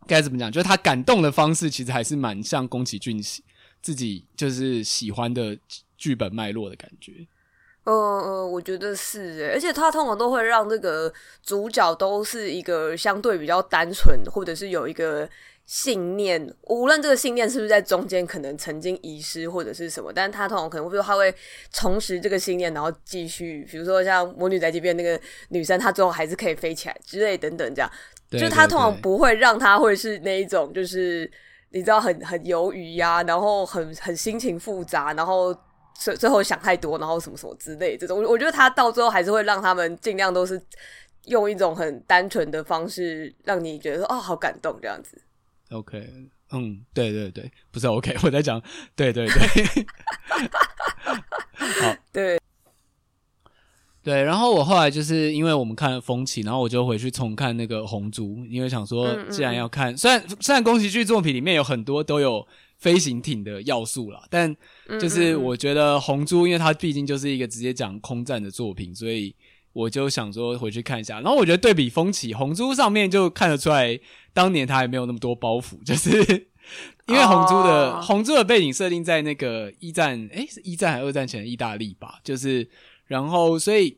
[0.05, 0.51] 该怎么讲？
[0.51, 3.21] 就是他感动的方式，其实还是蛮像宫崎骏
[3.81, 5.57] 自己就是喜欢的
[5.97, 7.27] 剧本脉络的感觉。
[7.83, 15.29] 嗯嗯，我觉得是诶，而且他通常都会让这个主角都是一个相对比较单纯，或者是有一个。
[15.67, 21.31] 信念，无论这个信念是不是在中间可能曾经遗失或者是什么，但是他通常可能会说他会
[21.73, 27.91] 重拾这个信念，然后继续，比如说像魔女宅急便那个女生，她最后还是可以飞起来之类等等，这样，
[28.31, 31.29] 就他通常不会让他会是那一种，就是
[31.71, 35.53] 你知道很很犹豫呀，然后很很心情复杂，然后
[35.95, 40.61] 最最后想太多，然后什么什么之类这种，我我觉得他到最后还是会让他们尽量都是
[41.25, 45.21] 用一种很单纯的方式，让你觉得说哦好感动这样子。
[45.71, 46.07] OK，
[46.51, 48.61] 嗯，对对对，不是 OK， 我在讲，
[48.95, 49.35] 对对对，
[51.81, 52.39] 好，对。
[54.01, 64.55] 对，然后我后来就是因为我们看了风起，然后我就回去重看那个红猪，因为想说既然要看，嗯嗯虽然虽然宫崎骏作品里面有很多都有飞行艇的要素啦，但
[64.97, 69.35] 就是我觉得红猪，因为它毕竟就是一个直接讲空战的作品，所以。
[69.73, 73.99] 我就想说回去看一下，然后我觉得对比风起红猪上面就看得出来，
[74.37, 76.11] 当年他也没有那么多包袱， 就是
[77.07, 78.05] 因为红猪的、oh.
[78.05, 82.19] 红猪的背景设定在那个一战，诶、一战还是二战前的意大利吧？
[82.23, 82.69] 就是
[83.07, 83.97] 然后所以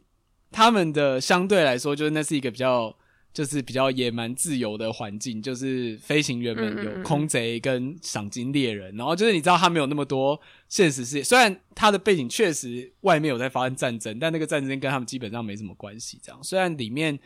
[0.49, 2.95] 他们的相对来说，就是那是一个比较。
[3.32, 16.19] 就是比较野蛮自由的环境，就是飞行员们有空贼跟赏金猎人，然后就是你知道他没有那么多现实世界，虽然他的背景确实外面有在发生战争，但那个战争跟他们基本上没什么关系。
[16.23, 17.17] 这样，虽然里面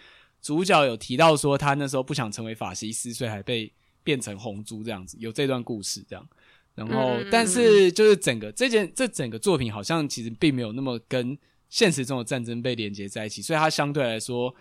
[0.44, 6.30] 主角有提到说他那时候不想成为法西斯，所以还被变成红猪这样子，有这段故事这样。
[6.76, 11.36] 然后，但是就是整个这件这整个作品好像其实并没有那么跟
[11.70, 14.54] 现实中的战争被连接在一起，所以它相对来说。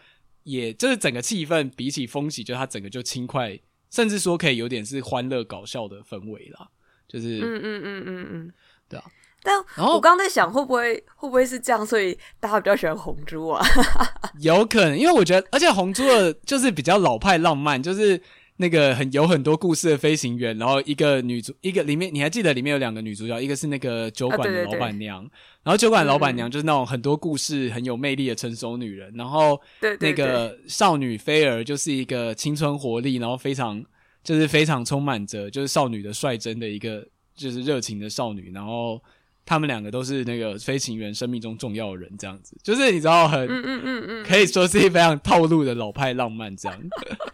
[0.44, 3.56] 也就是整个气氛比起风起，就它整个就轻快，
[3.92, 6.68] 甚至说可以有点是欢乐搞笑的氛围啦。
[7.06, 8.52] 就是嗯嗯嗯嗯嗯，
[8.88, 9.04] 对啊。
[9.42, 13.64] 但我刚刚在想，会不会会不会是这样，所以大家比较喜欢红猪啊？
[14.40, 18.20] 有可能，因为我觉得，而且红猪的就是比较老派浪漫，就是。
[18.58, 29.60] 那个很有很多故事的飞行员，然后一个女主，一个里面你还记得里面有两个女主角，一个是那个酒馆的老板娘，啊、对对对，然后酒馆老板娘就是那种很多故事很有魅力的成熟女人，然后
[29.98, 33.82] 那个少女菲儿就是一个青春活力，然后非常
[34.22, 39.02] 就是非常充满着就是少女的率真的一个就是热情的少女，然后
[39.44, 46.78] 他们两个都是那个飞行员生命中重要的人，这样子就是你知道很嗯嗯嗯嗯，可以说是一非常套路的老派浪漫这样。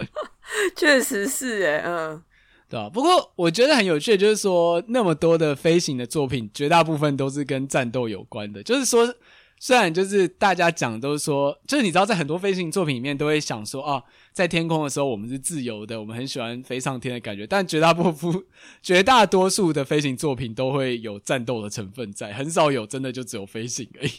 [0.74, 2.22] 确实是诶，嗯，
[2.68, 2.88] 对啊？
[2.88, 8.62] 不过我觉得很有趣的就是说，那么多的飞行的作品，绝大部分都是跟战斗有关的。
[8.62, 9.14] 就是说，
[9.60, 14.02] 虽然就是大家讲都是说，就是你知道，在很多飞行作品里面，都会想说啊，
[14.38, 17.44] 在天空的时候我们是自由的，我们很喜欢飞上天的感觉。
[17.44, 18.32] 但绝大部分、
[18.80, 24.12] 绝大多数的飞行作品都会有战斗的成分在，很少有真的就只有飞行而已。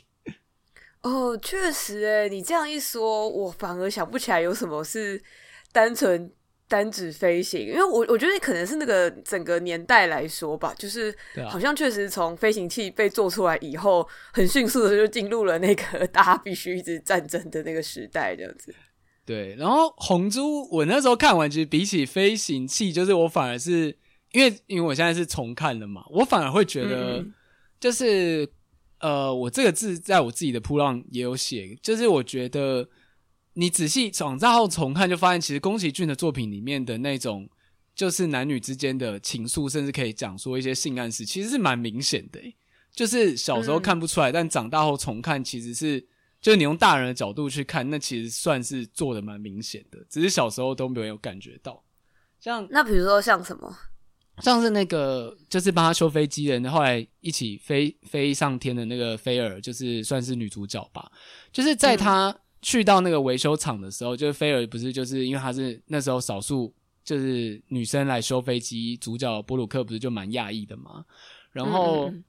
[1.04, 5.24] 哦，确实，诶，你这样一说，我反而想不起来有什么是
[5.72, 6.30] 单纯。
[6.68, 11.12] 单指飞行，因为我我觉得可能是那个整个年代来说吧，就是
[11.50, 18.72] 好像确实从飞行器被做出来以后，很迅速的就进入了那个大家必须一直战争的那个时代，这样子。
[19.30, 23.96] 对，然后红猪，我那时候看完，其实比起飞行器，就是我反而是
[24.32, 27.24] 因为因为我现在是重看了嘛，我反而会觉得，
[27.80, 28.44] 就是、
[29.00, 32.90] 嗯、呃，我这个字在我自己的铺浪也有写，就是我觉得。
[33.54, 37.50] 你仔细长大后重看，就发现其实宫崎骏的作品里面的那种，
[37.94, 42.40] 就是男女之间的情愫，甚至可以讲说一些性暗示，其实是蛮明显的。
[42.94, 46.08] 就是小时候看不出来，嗯、但长大后重看，其实是
[46.42, 50.00] 就是你用大人的角度去看，那其实算是做的蛮明显的。
[50.10, 51.84] 只是小时候都没有感觉到。
[52.40, 53.76] 像那比如说像什么，
[54.40, 61.12] 像是那个就是帮他修飞机的人，后来一起飞飞上天的那个菲尔，就是算是女主角吧。
[61.52, 62.30] 就是在他。
[62.32, 66.76] 嗯去到那个维修厂的时候，就是菲尔不是就是因为他是那时候少数
[67.06, 71.06] 就是女生来修飞机，主角布鲁克不是就蛮讶异的嘛。
[71.54, 72.22] 然后，嗯、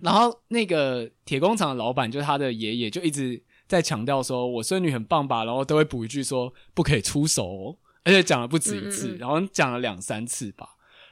[0.00, 10.68] 然后那个铁工厂的老板就是他的爷爷，就一直在强调说：“我孙女很棒吧？”然后都会补一句说：“不可以出手哦。”而且讲了不止一次，嗯、然后讲了两三次吧。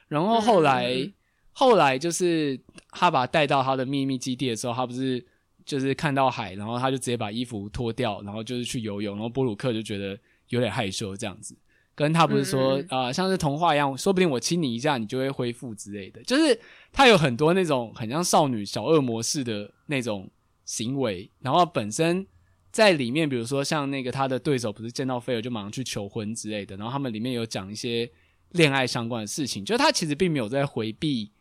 [0.07, 1.13] 然后后来，嗯、
[1.51, 2.59] 后来就是
[2.91, 5.25] 他把他带到他的秘密基地的时候，他不是。
[5.65, 10.15] 就是看到海，然后他就直接把衣服脱掉，然后就是去游泳，然后波鲁克就觉得
[10.49, 11.57] 有点害羞这样子，
[11.95, 16.21] 跟他不是说啊、像是童话一样，说不定我亲你一下，你就会恢复之类的。
[16.23, 16.59] 就是
[16.91, 20.29] 他有很多那种很像少女小恶魔式的那种
[20.65, 22.27] 行为，然后本身
[22.71, 28.11] 在里面，比如说像那个他的对手不是见到菲尔就马上去求婚之类的，然后他们里面有讲一些
[28.51, 31.31] 恋爱相关的事情，就是他其实并没有在回避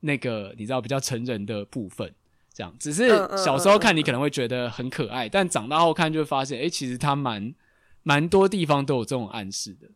[0.00, 2.14] 那个你知道比较成人的部分。
[2.54, 7.54] 这样，只是小时候看你可能会觉得很可爱，但长大后看就会发现，哎，其实他蛮
[8.02, 9.88] 蛮多地方都有这种暗示的。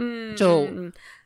[0.00, 0.66] 嗯，就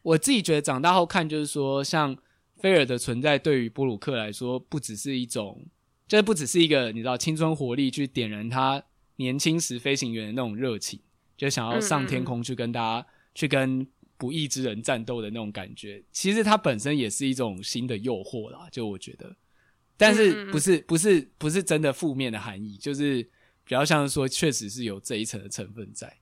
[0.02, 2.16] 我自己觉得长大后看，就是说，像
[2.60, 5.64] 菲尔的存在对于布鲁克来说，不只是一种，
[6.08, 8.82] 就是不只是一个你知道青春活力去点燃他
[9.16, 11.00] 年轻时飞行员的那种热情，
[11.36, 16.02] 就想要上天空去跟大家去跟不义之人战斗的那种感觉。
[16.10, 19.36] 其实它本身也是一种新的诱惑啦，就我觉得。
[19.96, 26.12] 但是不是不是不是真的负面的含义，就是比较像是说，确实是有这一层的成分在。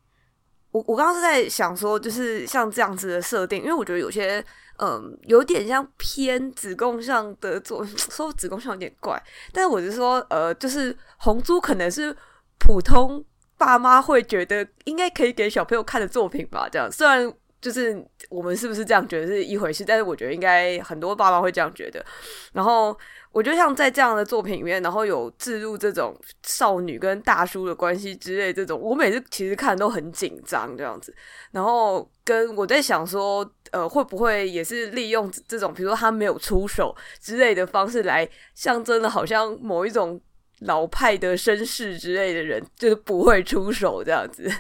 [0.73, 4.45] 我我刚刚是在想说，就是像这样子的设定，因为我觉得有些
[4.79, 12.17] 嗯有点像偏子宫向的做， 说子宫向有点怪，但是我是说呃，就是红猪可能是
[12.59, 13.25] 普通
[13.57, 17.33] 爸妈会觉得应该可以给小朋友看的作品吧，这样虽然。
[17.63, 22.05] 就是我们是不是这样觉得是一回事，但是我觉得应该很多爸妈会这样觉得。
[22.53, 22.95] 然后
[23.31, 31.15] 我觉得像在这样的作品里面，然后有置入这种少女跟大叔的关系之类这种，我每次其实看都很紧张这样子。
[31.53, 40.21] 然后跟我在想说，呃，会不会也是利用这种，比如说他没有出手之类的方式来象征的，好像某一种
[40.63, 44.51] 老派的绅士之类的人，就是不会出手这样子。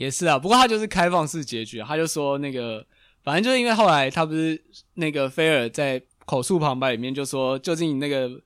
[0.00, 2.82] 也是啊，不过他就是开放式结局，他就说那个，
[3.22, 4.58] 反正就是因为后来他不是
[4.94, 8.40] 那个菲尔在口述旁白里面就说，究竟那个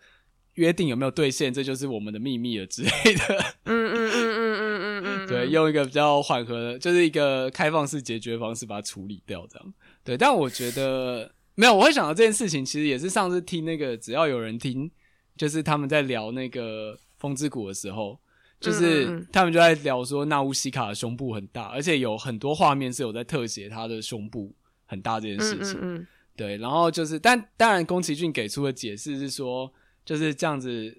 [0.55, 3.55] 约定有没有兑现，这就是我们的秘密了之类的。
[3.67, 9.75] 嗯嗯嗯嗯嗯嗯嗯， 对，用一个比较缓和的，就是一个开放式结局的方式把它处理掉，这样。
[10.03, 14.91] 对，但我觉得没有，我会想到这件事情，其实也是上次听那个，只要有人听，
[15.37, 18.19] 就是他们在聊那个风之谷的时候。
[18.65, 24.55] 就是他们就在聊说，纳乌西卡的胸部很大，而且有很多画面是有在特写他的胸部
[24.87, 25.75] 很大这件事情。
[25.75, 29.73] 嗯嗯嗯对，然后就是，但当然，宫崎骏给出的解释是说，
[30.05, 30.97] 就是这样子。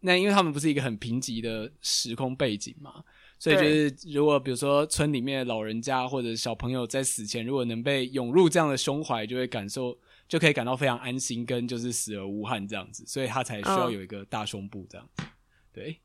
[0.00, 3.02] 那因为他们不是一个很贫瘠的时空背景嘛，
[3.38, 9.96] 所以就是如果比如说村里面的老人家或者小朋友在死前，如果能被涌入这样的胸怀，就会感受，
[10.28, 15.22] 就可以感到非常安心，跟就是死而无憾这样子，所以他才需要有一个大胸部这样子。
[15.22, 15.26] 哦、
[15.72, 16.00] 对。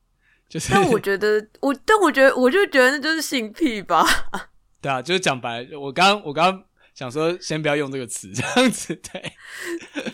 [0.51, 4.05] 就是、但我觉得，我但我觉得，我就觉得那就是性癖吧。
[4.81, 6.61] 对啊，就是讲白，我刚我刚
[6.93, 9.31] 想说，先不要用这个词， 这样子对。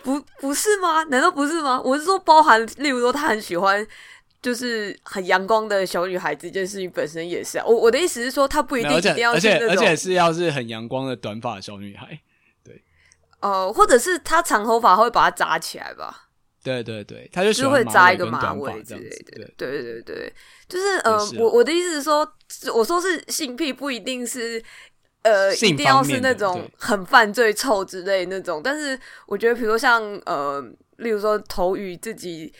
[0.03, 1.03] 不不是吗？
[1.05, 1.81] 难道不是吗？
[1.83, 3.83] 我是说，包含例如说，他很喜欢
[4.39, 7.65] 就是很阳光的小女孩子，这件事情本身也是啊。
[7.65, 12.19] 我我的意思是说，他不一定一定要是而且而且，是要是很阳光的短发小女孩。
[12.63, 12.83] 对，
[13.39, 16.26] 呃，或者是他长头发会把它扎起来吧。
[16.63, 19.47] 对对对，他就喜欢会扎一个马尾之类的。
[19.55, 20.33] 对对对对，
[20.67, 22.27] 就是是呃，我我的意思是说，
[22.73, 24.61] 我说是性癖不一定是
[25.21, 30.61] 呃一定要是那种很犯罪臭之类那种，但是我觉得，比如说像呃，
[30.97, 32.51] 例如说投予自己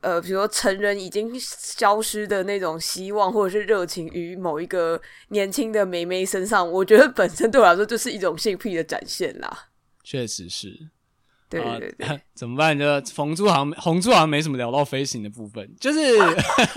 [0.00, 9.68] 呃，比如说成人已经消失的那种希望或者是热情于某一个年轻的妹妹身上，我觉得本身对我来说就是一种性癖的展现啦。
[10.04, 10.88] 确实是。
[11.50, 12.78] 对对对、呃， 怎么办？
[12.78, 12.84] 就
[13.14, 15.98] 红猪好像红猪好像没什么聊到飞行的部分，就是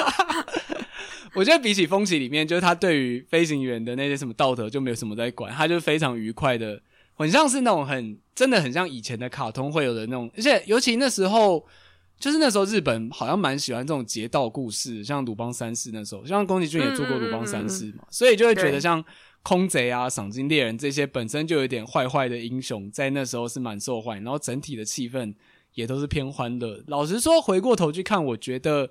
[1.35, 6.81] 我觉得比起风起里面，就是他对于飞行员的那些什么道德就没有什么在管，他就非常愉快的，
[7.13, 11.65] 很像是那种很真的很像以前的卡通会有的那种，而且尤其那时候，
[12.19, 19.03] 就是那时候日本好像蛮喜欢这种劫道故事，像鲁邦三世那时候，像宫崎骏也做过鲁邦三世嘛，嗯嗯嗯，所以就会觉得像。
[19.43, 25.35] 空贼啊，赏金猎人这些本身就有点坏坏的英雄，在那时候是蛮受欢迎，然后整体的气氛
[25.73, 26.81] 也都是偏欢乐。
[26.87, 28.89] 老实说，回过头去看，我觉得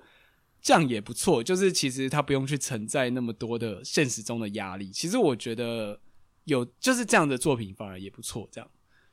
[0.61, 1.43] 这样也不错。
[1.43, 4.91] 就是其实他不用去承载那么多的现实中的压力。
[4.91, 5.99] 其实我觉得
[6.43, 8.47] 有就是这样的作品反而也不错。
[8.51, 8.69] 这样，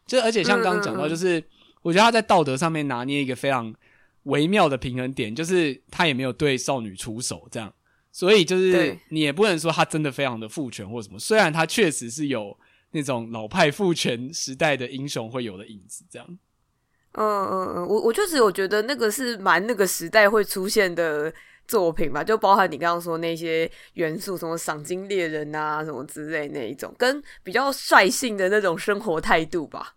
[0.07, 1.43] 就而且像刚刚讲到，就是
[1.81, 3.75] 我觉得他在道德上面拿捏一个非常
[4.25, 7.73] 微妙的平衡点，就是他也没有对少女出手，这样。
[8.13, 12.57] 所以就是你也不能说他真的非常的父权或什么，虽然他确实是有
[12.91, 16.39] 那种老派父权时代的英雄会有的影子，这样。
[17.13, 21.33] 嗯嗯嗯，我我确实有觉得那个是蛮那个时代会出现的
[21.67, 29.97] 作品吧，就包含你刚刚说那些元素，什么赏金猎人啊什么之类那一种，跟比较率性的那种生活态度吧。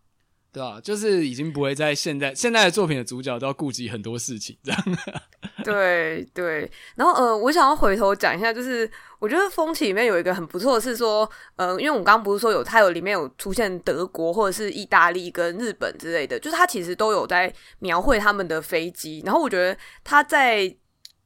[0.54, 4.82] 对啊，就是已经不会在现在现在的作品的主角都要顾及很多事情这样。
[5.66, 20.72] 对对，然后呃，我想要回头讲一下，就是我觉得《风起》里面有一个很不错的是说，呃，因为我们刚刚不是说有它有里面有出现德国或者是意大利跟日本之类的，就是它其实都有在描绘他们的飞机，然后我觉得它在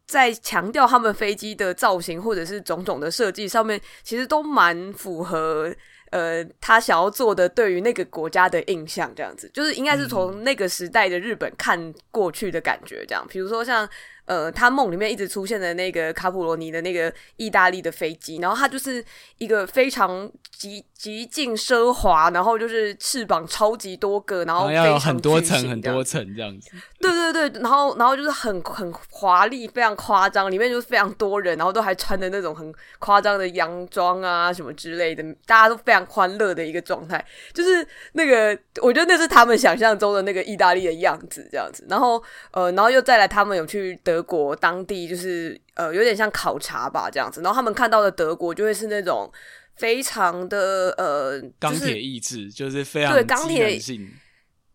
[0.05, 5.75] 在强调他们飞机的造型或者是种种的设计上面，其实都蛮符合。
[6.17, 13.25] 呃，他想要做的对于那个国家的印象，这样子，就是应该是从那个时代的日本看过去的感觉，这样。
[13.29, 13.87] 比如说像。
[14.27, 19.03] 呃，他梦里面一直出现的那个卡普罗尼的那个意大利的飞机，然后它就是
[19.37, 26.71] 一个非常极极尽奢华，然后就是翅膀超级多个，然后非常要有很多层很多层这样子。
[26.99, 37.23] 对对对，然后然后就是很很华丽，非常夸张，里面就是非常多人，然后都还穿的那种很夸张的洋装啊什么之类的，大家都非常欢乐的一个状态。
[37.53, 41.85] 就是那个，我觉得那是他们想象中的那个意大利的样子，这样子。
[41.87, 42.21] 然后
[42.51, 44.16] 呃，然后又再来，他们有去德。
[44.17, 49.31] 德国当地就是呃有点像考察吧这样子，然后他们看到的德国就会是那种
[49.75, 54.09] 非常的呃钢铁意志，就是非常对钢铁性，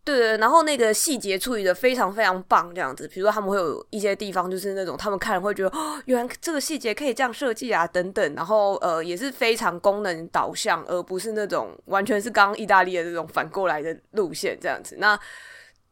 [0.04, 14.94] 对对，然后那个细节处理的非常非常棒这样子，比如说他们会有一些地方就是那种他们看了会觉得哦，原来这个细节可以这样设计啊等等，然后呃也是非常功能导向，而不是那种完全是刚刚意大利的这种反过来的路线这样子。
[15.00, 15.18] 那。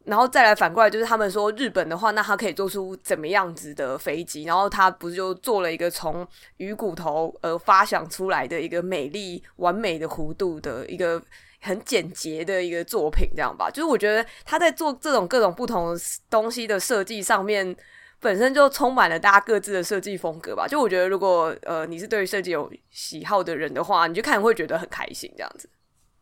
[0.03, 4.43] 然后再来反过来，就是他们说日本的话，那他可以做出怎么样子的飞机？
[4.43, 6.27] 然后他不是就做了一个从
[6.57, 11.21] 鱼骨头而发想出来的一个美丽完美的弧度的一个
[11.61, 13.69] 很简洁的一个作品，这样吧？
[13.69, 15.95] 就是我觉得他在做这种各种不同
[16.29, 17.75] 东西的设计上面，
[18.19, 20.67] 本身就充满了大家各自的设计风格吧。
[20.67, 25.69] 就我觉得，如果呃你是对于设计有喜好的人的话，你就看会觉得很开心，这样子。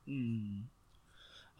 [0.05, 0.68] 嗯。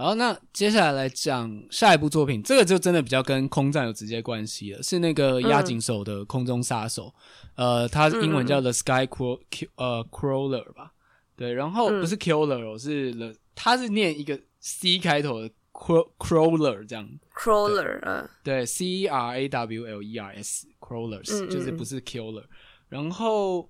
[0.02, 7.14] 好，那接下来来讲下一部作品，这个就真的比较跟空战有直接关系了，是那个押井守的空中杀手，
[7.56, 9.38] 嗯、呃，它英文叫 The Sky Craw
[9.76, 10.93] 呃 Crawler 吧，
[11.36, 22.45] 对，然后不是 Killer，是 The，它是念一个 C 开头的 Crawler 这样，Crawler，嗯，对，C R A W L E R S，Crawlers，就是不是 Killer，
[22.88, 23.70] 然后。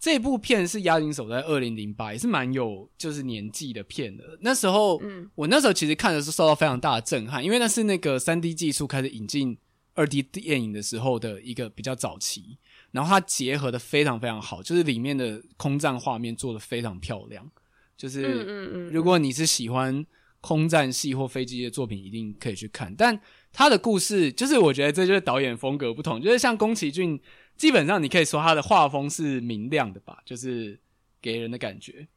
[0.00, 4.38] 这部片是押井守在二零零八，也是蛮有就是年纪的片的。
[4.42, 9.58] 那时候，嗯，我那时候其实看的是受到非常大的震撼，因为那是那个三 D 技术开始引进
[9.94, 12.58] 二 D 电影的时候的一个比较早期。
[12.92, 17.50] 然后它结合的非常非常好，就是里面的空战画面做的非常漂亮。
[17.96, 20.06] 就是，嗯嗯嗯，如果你是喜欢
[20.40, 22.94] 空战戏或飞机的作品，一定可以去看。
[22.96, 23.20] 但
[23.52, 27.20] 他的故事，就是我觉得这就是导演风格不同，就是像宫崎骏。
[27.58, 30.80] 基本上你可以说他的画风是明亮的吧，就是
[31.20, 32.08] 给人的感觉。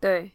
[0.00, 0.30] 对，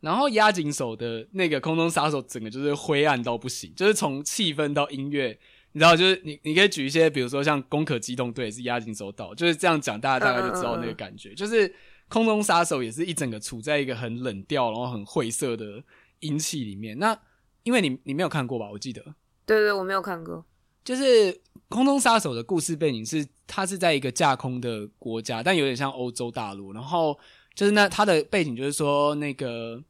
[0.00, 5.38] 然后押井手的那个空中杀手整个就是灰暗到不行，就是从气氛到音乐，
[5.72, 11.28] 你知道，就是你你可以举一些，比如说像《攻壳机动队》是押井守导，就是这样讲，大家大概就知道那个感觉。
[11.28, 11.74] 嗯嗯嗯，就是
[12.08, 15.82] 空中杀手也是一整个处在一个很冷调，然后很晦涩的
[16.20, 16.98] 阴气里面。
[16.98, 17.18] 那
[17.62, 18.70] 因为你你没有看过吧？
[18.70, 19.02] 我记得，
[19.44, 20.44] 对对，我没有看过。
[20.84, 26.72] 就是空中杀手的故事背景是，它是在一个架空的国家，但有点像欧洲大陆。
[26.72, 27.18] 然后
[27.54, 29.82] 就是那它的背景就是说，那个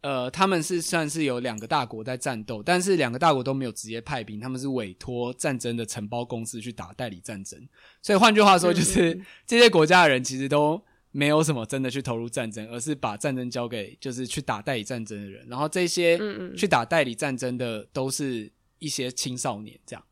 [0.00, 7.60] 呃，他们是算是有两个大国在战斗，但是两个大国都没有直接派兵，他们是委托战争的承包公司去打代理战争。
[8.00, 10.80] 所以换句话说，就是这些国家的人其实都
[11.10, 15.44] 没有什么真的去投入战争，而是把战争交给就是去打代理战争的人。
[15.48, 16.16] 然后这些
[16.56, 20.04] 去打代理战争的都是一些青少年这样。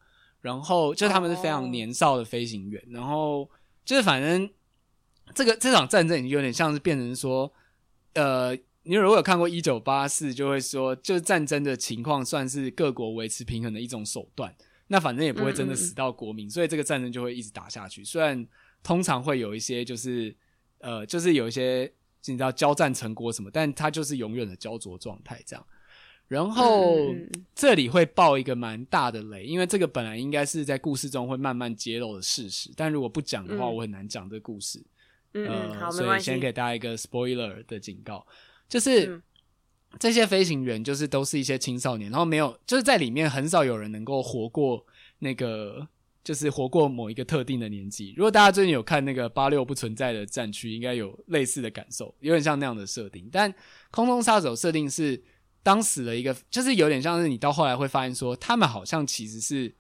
[0.47, 2.97] 然后就他们是非常年少的飞行员，oh.
[2.97, 3.51] 然后
[3.85, 4.49] 就是反正
[5.35, 7.53] 这个这场战争已经有点像是变成说，
[8.15, 14.55] 呃，你如果有看过一九八四，就会说，就是战争的情况算是各国维持平衡的一种手段。
[14.87, 18.05] 那反正也不会真的死到国民，嗯嗯，所以这个战争就会一直打下去。
[18.05, 18.47] 虽然
[18.85, 20.33] 通常会有一些就是
[20.79, 21.93] 呃，就是有一些
[22.27, 25.67] 你知道交战成果什么，但它就是永远的焦灼状态这样。
[26.29, 27.15] 然后
[27.55, 34.85] 这里会爆一个蛮大的雷，因为这个本来应该是在故事中会慢慢揭露的事实，但如果不讲的话，我很难讲这个故事。
[35.35, 38.27] 嗯，呃、好，所以先给大家一个 spoiler 的警告，
[38.69, 39.23] 就是
[40.01, 44.85] 这些飞行员就是都是一些青少年，然后没有就是在里面很少有人能够活过
[45.21, 45.87] 那个，
[46.25, 48.13] 就是活过某一个特定的年纪。
[48.17, 53.29] 如果大家最近有看那个八六不存在的战区，应该有类似的感受，有点像那样的设定。
[53.31, 53.55] 但
[53.93, 55.23] 空中杀手设定是。
[55.67, 59.75] 当死了一个，就是有点像是你到后来会发现说，他们好像其实是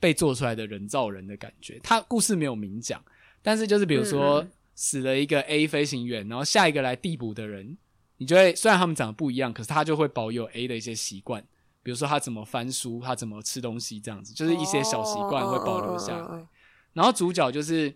[0.00, 1.78] 被做出来的人造人的感觉。
[1.82, 3.04] 他故事没有明讲，
[3.42, 4.42] 但是就是比如说
[4.74, 7.76] 死了一个 A 飞行员，然后下一个来递补的人，
[8.16, 11.44] 你就会虽然他们长得不一样，可是他就会保有 A 的一些习惯，
[11.82, 16.46] 比如说他怎么翻书，他怎么吃东西，这样子就是一些小习惯会保留下来。
[16.94, 17.94] 然后主角就是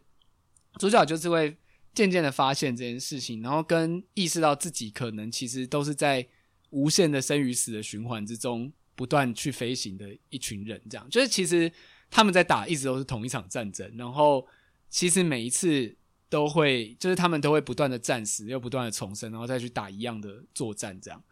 [0.77, 1.57] 主角就是会
[1.95, 6.29] 渐渐的发现这件事情，然后跟意识到自己可能其实都是在。
[6.73, 11.71] 无限的生与死的循环之中，不断去飞行的一群人，这样就是其实
[12.11, 13.89] 他们在打，一直都是同一场战争。
[13.97, 14.47] 然后
[14.89, 15.95] 其实每一次
[16.29, 21.23] 都会，就是他们都会不断的战死，又不断的重生，然后再去打一样的作战，这样。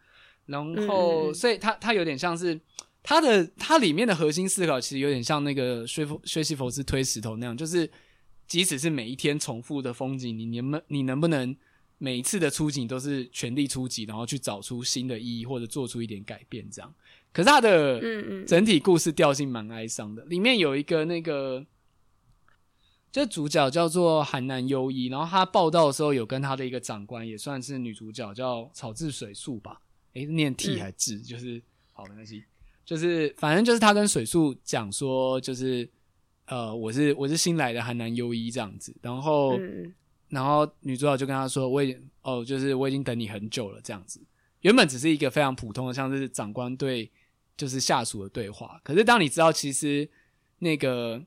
[0.45, 2.59] 然后，所以他他有点像是
[3.03, 7.89] 他的它里面的核心思考，其实有点像那个薛佛薛西弗斯推石头那样，就是
[8.47, 11.55] 即使是每一天重复的风景，你能不你能不能？
[12.03, 16.91] 每一次的出击都是全力出击，然后去找出新的意义或者做出一点改变，这样。
[17.31, 18.01] 可是他的
[18.43, 21.63] 整体故事调性蛮哀伤的，里面有一个那个，
[23.11, 29.79] 这主角叫做韩南优一，然后他报道的时候有跟他的一个长官，也算是女主角，叫草治水树吧？
[30.13, 31.61] 诶，念 T 还治，嗯、就是
[31.93, 32.43] 好没关系，
[32.83, 35.87] 就是反正就是他跟水树讲说，就是
[36.47, 39.55] 呃，我是我是新来的韩南优一这样子，然后。
[40.31, 44.19] 嗯然后女主角就跟他说：“我已经哦，就是我已经等你很久了。”这样子，
[44.61, 47.11] 原本只是一个非常普通的，像是长官对
[47.57, 48.79] 就是下属的对话。
[48.83, 50.09] 可是当你知道，其实
[50.59, 51.21] 那个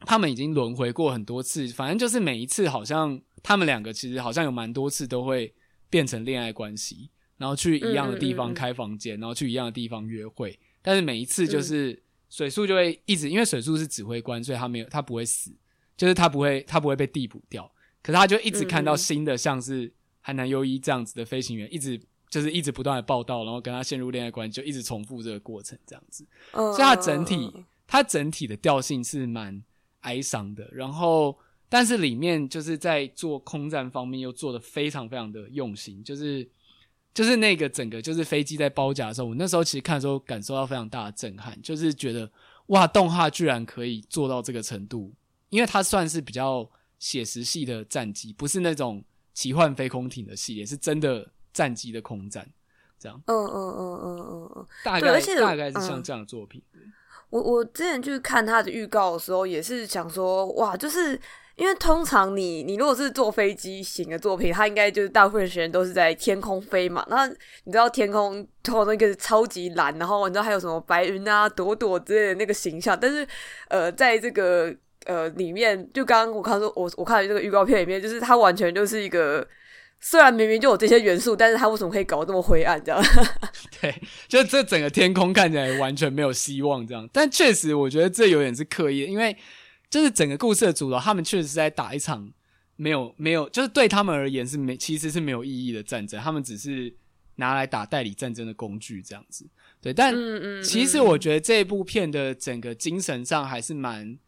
[0.00, 5.52] 他们已经轮回过很多次，反正就是每一次，好像他们两个其实好像有蛮多次都会
[5.90, 10.56] 变成恋爱关系，然后去一样的地方开房间，然后去一样的地方约会。
[10.80, 15.50] 但是每一次就是水树就会一直，因为水树是指挥官，所以他没有他不会死，
[15.96, 17.68] 就是他不会他不会被递补掉。
[18.02, 26.26] 可是他就一直看到新的，像是海南优一这样子的飞行员，一直就是一直不断的报道，然后跟他陷入恋爱关系，就一直重复这个过程这样子。
[26.52, 27.52] 所以他整体，
[27.86, 29.62] 他整体的调性是蛮
[30.00, 30.68] 哀伤的。
[30.72, 31.36] 然后，
[31.68, 36.48] 但是里面就是在做空战方面又做的非常非常的用心，就是
[37.12, 42.30] 就是那个整个就是飞机在包夹的时候，我那时候其实看的时候感受到非常大的震撼，就是觉得
[42.66, 45.12] 哇，动画居然可以做到这个程度，
[45.48, 46.70] 因为它算是比较。
[46.98, 52.48] 写实系的战机，不是那种奇幻飞空艇的系列，是真的战机的空战，
[52.98, 53.20] 这样。
[53.26, 56.60] 嗯嗯嗯嗯嗯嗯，大概大概是像这样的作品。
[56.74, 56.92] 嗯、
[57.30, 61.20] 我我之前去看他的预告的时候，也是想说，哇，就是
[61.54, 67.06] 因为通常你你如果是坐飞机型的作品，它应该就是大部分时间都是在天空飞嘛。
[67.08, 73.24] 那你知道天空透那个超级蓝，然后你知道还有什么白云啊、朵朵之类的那个形象，但是
[73.68, 74.76] 呃，在这个。
[75.06, 79.46] 呃，里面就刚刚我看说，我我看这个预告片里面，就是它完全就是一个，
[80.00, 83.02] 虽然明明就有这些元素，但是它为什么可以搞得这么灰暗这样？
[83.80, 83.94] 对，
[84.26, 87.08] 就这整个天空看起来完全没有希望这样。
[87.12, 89.34] 但确实，我觉得这有点是刻意，因为
[89.88, 92.30] 就是整个故事的主导，他们确实是在打一场
[92.76, 96.92] 没有没有，就是对他们而言是没其实是没有意义的战争，他们只是
[97.36, 99.46] 拿来打代理战争的工具这样子。
[99.80, 100.12] 对，但
[100.62, 104.18] 其实我觉得这部片的整个精神上还是蛮。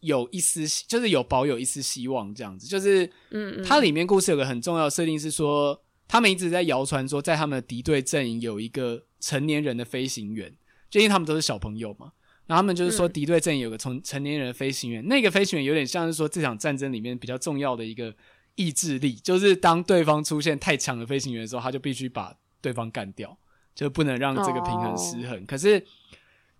[0.00, 10.54] 有一丝，就是有保有一丝希望，这样子，就是，嗯嗯，它里面故事有个很重要的设定是说，他们一直在谣传说，在他们的敌对阵营有一个成年人的飞行员，
[10.90, 12.12] 就因为他们都是小朋友嘛。
[12.46, 18.14] 然后他们就是说，敌对阵营有个成成年人的飞行员，嗯、那个飞行员有点像是说这场战争里面比较重要的一个
[18.56, 23.38] 意志力，就是当对方出现太强的飞行员的时候，他就必须把对方干掉，
[23.74, 25.38] 就不能让这个平衡失衡。
[25.38, 25.82] 哦、可是，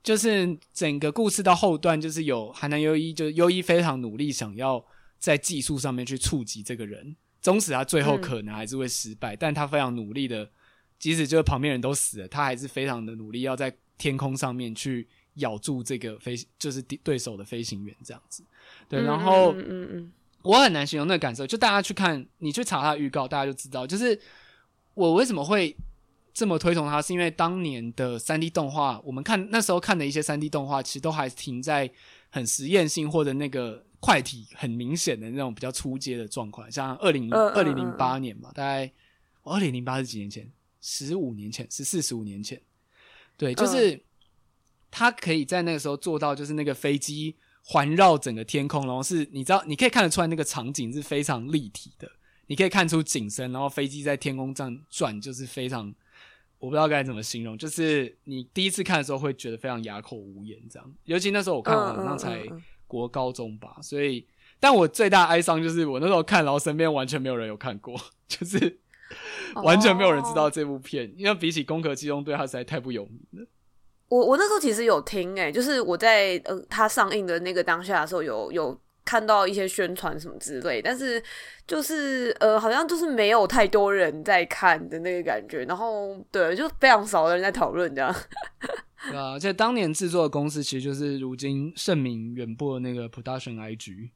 [0.03, 4.85] 就是整个故事到后段，就是有海南优一，就是优一非常努力想要
[5.19, 10.51] 在技术上面去触及这个人，纵使他最后可能还是会失败，嗯、但他非常努力的，
[10.99, 15.09] 即使就是旁边人都死了，他还是非常的努力要在天空上面去。
[15.37, 18.45] 咬住这个飞，就是对手的飞行员这样子，
[18.87, 24.21] 对，然后，嗯嗯嗯，我很难形容那个感受，就大家去看，你去查他的预告，大家就知道，就是
[24.93, 25.75] 我为什么会
[26.33, 31.91] 这么推崇它，是因为当年的三 D 动画，我们看那时候看的一些三 D 动画，其实都还停在
[32.31, 38.91] 很实验性或者那个快体很明显的那种比较初阶的状况，像二零二零零八年嘛，大概
[39.43, 40.51] 二零零八是几年前？
[40.81, 42.61] 十五年前，十四十五年前，
[43.37, 44.03] 对，就是。
[44.95, 52.07] 他可以在那个时候做到，就是那个飞机环绕整个天空，然后是你知道，你可以看得出来那个场景是非常立体的，
[52.47, 55.91] 你可以看出景深，然后飞机在天空这样转，就是非常，
[56.63, 60.95] 我不知道该怎么形容，就是你第一次看的时候会觉得非常哑口无言这样。
[61.03, 62.41] 尤其那时候我看完好像才
[62.87, 64.25] 国高中吧，所以，
[64.61, 68.79] 但我最大哀伤就是我那时候看，然后身边完全没有人有看过， 就是
[69.57, 73.47] 完全没有人知道这部片，因为比起《攻壳机动队》，它实在太不有名了。
[74.07, 81.23] 我我那时候其实有听诶、欸，就是我在呃它上映的那个当下的时候有，有有看到一些宣传什么之类，但是
[81.67, 88.15] 就是呃好像就是没有太多人在看的那个感觉，然后对，就非常少的人在讨论这样。
[89.11, 94.11] 对啊，而且当年制作的公司其实就是如今盛名远播的那个 Production IG，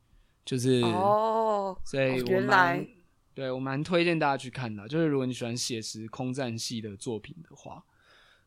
[0.45, 2.87] 就是哦，所以我原来
[3.35, 7.83] 对我蛮推荐大家去看的，就是如果你喜欢写实空战系的作品的话，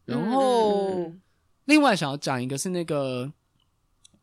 [0.06, 0.90] 然后。
[0.94, 1.22] 嗯
[1.66, 3.32] 另外想要讲一个是那个，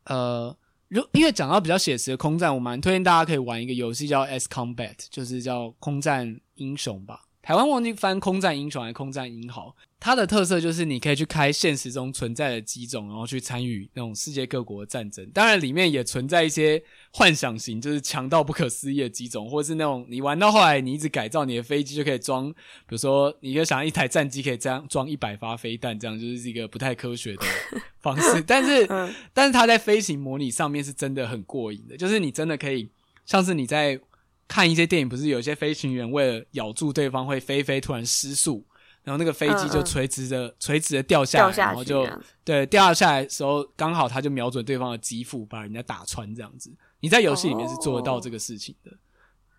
[0.03, 0.53] 呃，
[0.89, 7.26] 如因为讲到比较写实的空战，我蛮推荐大家可以玩一个游戏叫《S Combat》，就是叫空战英雄吧。
[7.47, 15.25] 台湾忘记翻空战英雄还是空战英豪，它的特色就是你可以去开现实中存在的机种，然后去参与那种世界各国的战争。
[15.33, 16.83] 当然里面也存在一些
[17.13, 27.45] 幻想型，就是强到不可思议的机种，或是那种你玩到后来，你一直改造你的飞机就可以装，比如说你就想一台战机可以这样装一百发飞弹，这样就是一个不太科学的
[28.01, 28.41] 方式。
[28.45, 28.85] 但是，
[29.33, 32.89] 但是它在飞行模拟上面是真的很过瘾的，就是你真的可以
[33.25, 33.97] 像是你在。
[34.47, 38.65] 看一些电影，不是有些飞行员为了咬住对方会飞飞，突然失速，
[39.03, 42.07] 然后那个飞机就垂直的垂直的掉下来，然后就
[42.45, 46.71] 对掉下来的时候，刚好他就瞄准对方的肌腹，把人家打穿这样子。
[47.01, 48.91] 你在游戏里面是做得到这个事情的，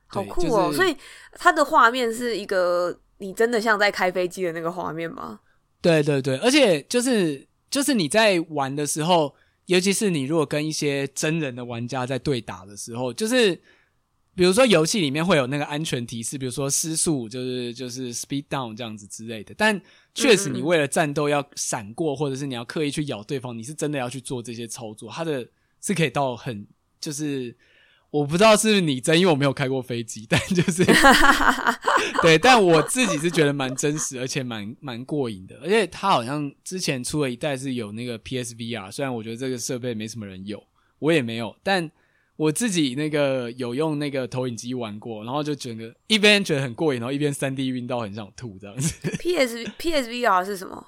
[0.06, 0.72] 好酷哦！
[0.72, 0.96] 所以
[1.32, 5.40] 它的画面是一个你真的像在开飞机的那个画面吗？
[5.82, 9.34] 对对对，而且就是就是你在玩的时候，
[9.66, 13.60] 尤其是你如果跟一些真人的玩家在对打的时候，就是。
[14.38, 19.52] 比如说游戏里面会有那个安全提示，比如说失速就是就是 speed down 这样子之类的。
[19.58, 19.82] 但
[20.14, 25.10] 确实，你为了战斗要闪过，或者是你要刻意去咬对方，你是真的要去做这些操作。
[25.10, 25.44] 它的
[25.80, 26.64] 是可以到很
[27.00, 27.52] 就是
[28.10, 30.84] 我不知道是不是你真，因为我没有开过飞机，但就是
[32.22, 35.58] 对，但我自己是觉得蛮真实，而且蛮蛮过瘾的。
[35.64, 40.62] 而且它好像之前出了一代是有那个 PSVR，虽然我觉得这个设备没什么人有，
[41.00, 41.90] 我也没有，但。
[42.38, 48.94] 我自己那个有用那个投影机玩过，然后就整个一边觉得很过瘾，然后一边三 D 晕到很想吐这样子。
[49.18, 50.86] P S P S V R 是什么？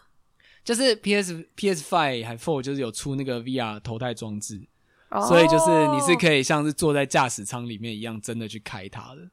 [0.62, 4.64] 就是 P S P S Five 还 Four 就是有出那个 V R 头戴装置
[5.08, 5.26] ，oh.
[5.26, 9.28] 所以就是你是可以像是坐在驾驶舱里面一样，真的去开它的。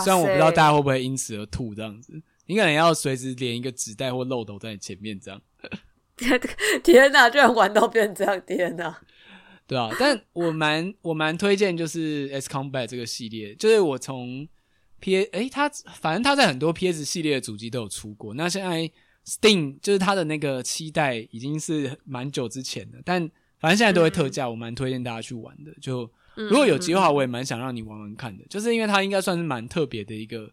[0.00, 5.42] 虽然我不知道大家会不会因此而吐这样子，你可能要随时连一个纸袋或漏斗在你前面这样。
[6.84, 7.30] 天哪！
[7.30, 9.00] 居然玩到变成这样，天哪！
[9.68, 14.48] 对啊， 但我蛮我蛮推荐就是 S Combat 这个系列，就是我从
[14.98, 15.68] P A 诶，它
[16.00, 18.32] 反正它在很多 P S 系列的主机都有出过。
[18.34, 18.90] 那现在
[19.26, 23.20] Steam 就是它的那个期待已经是蛮久之前的，但
[23.60, 25.70] 反正现在都会特价，嗯、我蛮推荐大家去玩的。
[25.82, 30.50] 就如果有机会的话，我也蛮想让你玩玩看的，就是因为它应该算是蛮特别的一个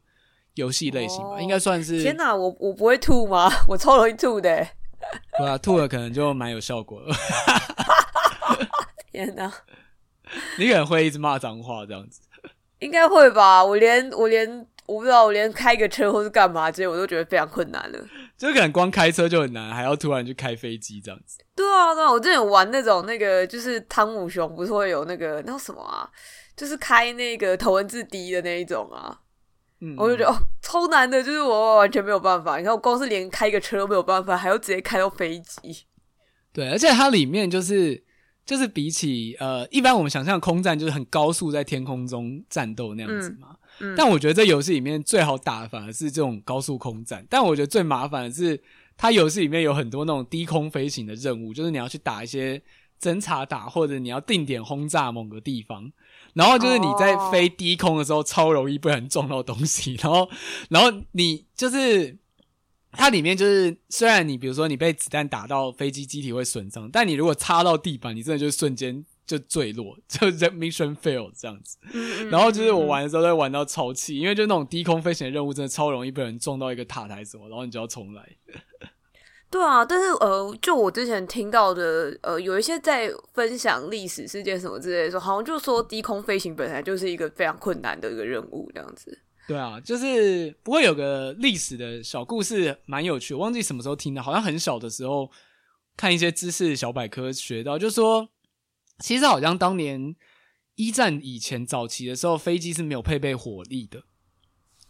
[0.56, 2.04] 游戏类型吧，哦、应该算是。
[2.04, 3.50] 天哪，我我不会吐吗？
[3.70, 4.68] 我超容易吐的。
[5.38, 7.16] 对啊，吐了可能就蛮有效果了。
[9.16, 9.52] 天哪！
[10.58, 12.22] 你可能会一直骂脏话这样子，
[12.80, 13.64] 应该会吧？
[13.64, 14.48] 我连我连
[14.86, 18.00] 我不知道，我连开个车或是干嘛这些，我都觉得非常困难了。
[18.38, 21.40] 就可能光开车就很难，还要突然去开飞机这样子。
[21.56, 26.10] 对啊，对啊，我之前玩那种那个，就是汤姆熊不是会有那个那叫什么啊？
[26.56, 29.22] 就是开那个头文字 D 的那一种啊。
[29.82, 32.58] 嗯，我就觉得哦，超难的，就是我完全没有办法。
[32.58, 35.86] 你看，我光是连开个车都没有办法，还要直接开到飞机。
[36.54, 38.05] 对，而且它里面就是
[38.46, 43.48] 就是比起呃，一般我们想象空战就是很高速在天空中战斗那样子嘛。
[43.52, 48.58] 嗯嗯、但我觉得这游戏里面最好打的反而是这种高速空战，但我觉得最麻烦的是，
[48.96, 52.62] 它游戏里面有很多那种低空飞行的任务，就是你要去打一些
[53.02, 55.92] 侦察打，或者你要定点轰炸某个地方，
[56.34, 60.30] 然后就是你在飞低空的时候，超容易被人撞到东西， 然后，
[60.70, 62.18] 然后你就是
[62.98, 69.06] 它里面就是，虽然你比如说你被子弹打到飞机机体会损伤，但你如果插到地板，你真的就瞬间。
[69.28, 71.80] 就坠落，就 mission fail 这样子。
[72.30, 78.24] 然后就是我玩的时候在玩到超气，因为就那种低空飞行的任务真的超容易被人撞到一个塔台什么，然后你就要重来。
[79.50, 89.24] 对啊，但是呃，就我之前听到的，呃，有一些在分享历史事件什么之类的时候，好像就说低空飞行本来就是一个非常困难的一个任务这样子。
[89.48, 95.32] 对啊，就是不过有个历史的小故事蛮有趣，我忘记什么时候听的，好像很小的时候
[95.98, 98.30] 看一些知识小百科学到，就是说。
[99.00, 100.16] 其实好像当年
[100.76, 104.02] 一战以前早期的时候，飞机是没有配备火力的，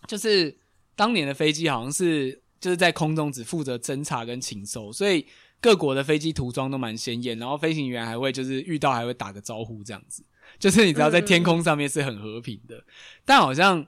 [0.06, 0.60] 就是
[0.95, 5.26] 当年的飞机好像是就是在空中只负责侦察跟勤收，所以
[5.60, 10.24] 各国的飞机涂装都蛮鲜艳，然后飞行员还会就是遇到还会打个招呼这样子，
[10.60, 12.86] 就是你知道在天空上面是很和平的，
[13.26, 13.88] 但好像。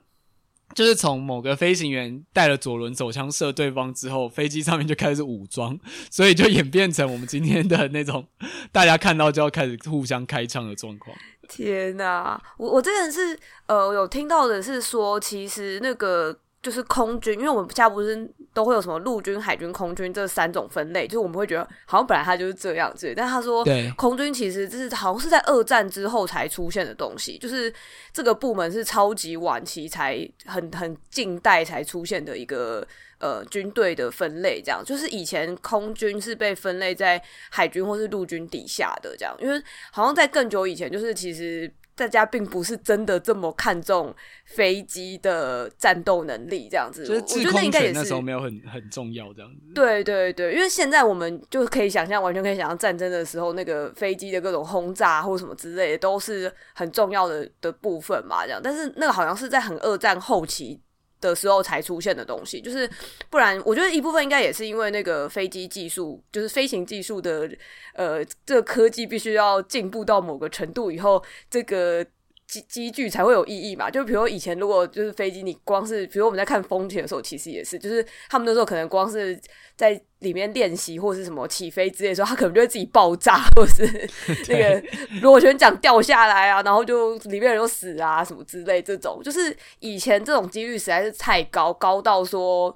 [0.74, 5.78] 就是从某个飞行员带了左轮手枪射对方之后，飞机上面就开始武装，
[6.10, 8.26] 所以就演变成我们今天的那种
[8.70, 11.16] 大家看到就要开始互相开枪的状况。
[11.48, 16.38] 天哪，我我这个人是呃有听到的是说，其实那个。
[16.60, 23.64] 就是空军，因为我们现在不是都会有什么陆军、海军、空军这三种分类，就是我们会觉得好像本来它就是这样子，但他说，
[23.96, 27.72] 空军其实就是好像是在二战之后才出现的东西，就是
[28.12, 32.84] 这个部门是超级晚期才很很近代才出现的一个
[33.20, 41.72] 呃军队的分类，这样就是以前空军是被分类在海军或是陆军底下的这样，因为好像在更久以前，就是其实。
[41.98, 47.04] 大家并不是真的这么看重飞机的战斗能力，这样子。
[47.04, 49.74] 就是制空权那时候没有很很重要，这样子。
[49.74, 58.60] 对对对，因为现在我们就可以想象，完全可以想象战争的时候，那个飞机的各种轰炸或什么之类的，都是很重要的的部分嘛，这样。
[58.62, 60.80] 但是那个好像是在很二战后期。
[61.20, 62.88] 的时候才出现的东西，就是
[63.30, 67.50] 不然，我觉得一部分应该也是因为那个飞机技术，就是飞行技术的，
[67.94, 72.06] 呃，这个科技必须要进步到某个程度以后，这个。
[72.48, 73.90] 机机具才会有意义嘛？
[73.90, 79.38] 就比如以前，如果就是飞机，你光是比如我们在看风景的时候，其实也是，就是他们那时候可能光是
[79.76, 83.84] 在里面练习或是什么起飞之类的时候，他可能就会自己爆炸，或是
[84.48, 84.82] 那个
[85.20, 88.80] 螺旋桨掉下来啊，然后就里面人就死啊什么之类。
[88.80, 92.74] 这种就是以前这种几率实在是太高，高到说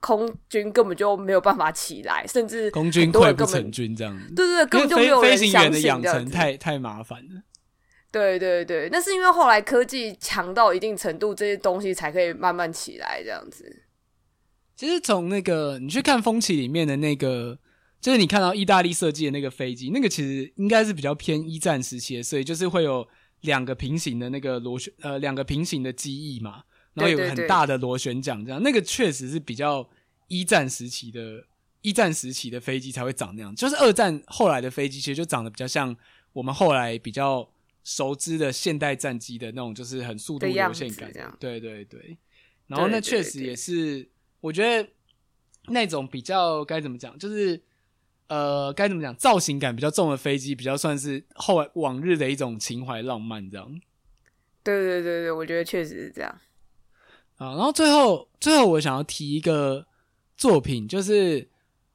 [0.00, 4.34] 空军根本就没有办法起来，甚至空军溃不成军这样子。
[4.34, 7.42] 对对对，根本就没有人飞行员的养成太太麻烦了。
[8.12, 13.84] 对对对，那是因为后来科技强到一定程度，这些东西才可以慢慢起来这样子。
[14.74, 17.56] 其实从那个你去看风起里面的那个，
[18.00, 23.06] 就是你看到意大利设计的那个飞机，那个其实应该是比较偏一战时期的，所以就是会有
[23.42, 29.88] 两个平行的那个螺旋，呃，两个平行的机翼嘛，然后有个很大的螺旋桨，这样，那个确实是比较
[30.26, 31.44] 一战时期的，
[31.82, 33.54] 一战时期的飞机才会长那样。
[33.54, 35.94] 就是二战后来的飞机，其实就长得比较像
[36.32, 37.48] 我们后来比较。
[37.90, 42.16] 熟知的现代战机的那种，就是很速度流线感，对对对。
[42.68, 44.08] 然后那确实也是，
[44.40, 44.88] 我觉得
[45.66, 47.60] 那种比较该怎么讲，就是
[48.28, 53.80] 呃该怎么讲，造型感比较重的飞机，比较算是后来往日的一种情怀浪漫这样。
[54.62, 56.30] 对对对对，我觉得确实是这样。
[57.38, 59.88] 啊，然后最后最后我想要提一个
[60.36, 61.50] 作品，就是。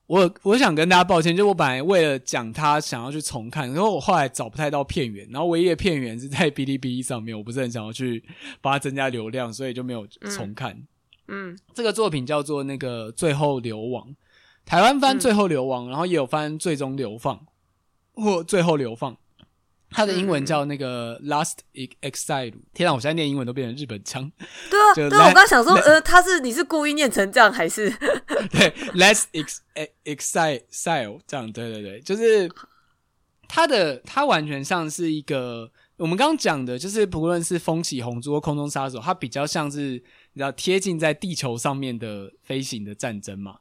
[0.08, 8.24] 我我想跟大家抱歉，就我本来为了讲他想要去重看，然后我后来找不太到片源，然后唯一的片源是在哔哩哔哩上面，我不是很想要去
[8.62, 10.72] 帮他增加流量，所以就没有重看。
[11.28, 14.08] 嗯，嗯，这个作品叫做那个《最后流亡》，
[14.64, 17.36] 台湾翻《最后流亡》，然后也有翻《最终流放》
[18.24, 19.14] 或《最后流放》。
[19.96, 22.54] 它的英文叫那个 Last Exile。
[22.74, 24.30] 天啊，我现在念英文都变成日本腔。
[24.70, 27.89] 对啊，对啊，我刚想说，呃，他是你是故意念成这样还是？
[28.52, 29.60] 对，Last Ex
[30.04, 32.52] Exile 这样，对对对，就是
[33.48, 39.91] 他的，他完全像是一个我们刚刚讲的，就是不论是风起红珠或空中杀手，它比较像是
[40.34, 43.60] 你知道贴近在地球上面的飞行的战争嘛。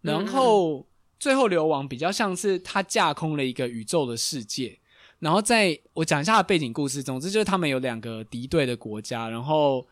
[0.00, 0.86] 然后
[1.18, 4.78] 最后流亡比较像是他架空了一个宇宙的世界。
[5.24, 9.88] 然后在我讲一下背景故事，总之就是他们有两个敌对的国家，然后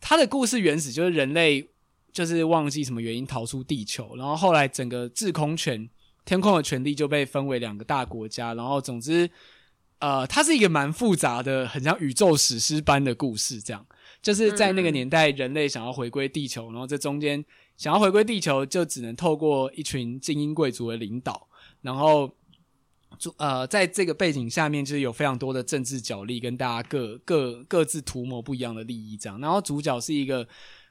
[0.00, 1.68] 他的故事原始就是人类
[2.12, 5.90] 就是忘记什么原因逃出地球，然后后来整个制空权
[6.24, 9.28] 天空的权力就被分为两个大国家，然后总之，
[9.98, 13.84] 呃，它是一个蛮复杂的，很像宇宙史诗般的故事，这样
[14.22, 17.44] 就是在那个年代，人类想要回归地球，然后这中间
[17.76, 21.48] 想要回归地球，就只能透过一群精英贵族的领导，
[21.82, 22.32] 然后。
[23.36, 29.40] 呃，在这个背景下面，就是有非常多的政治角力，跟大家各各各自图谋不一样的利益这样。
[29.40, 30.46] 然后主角是一个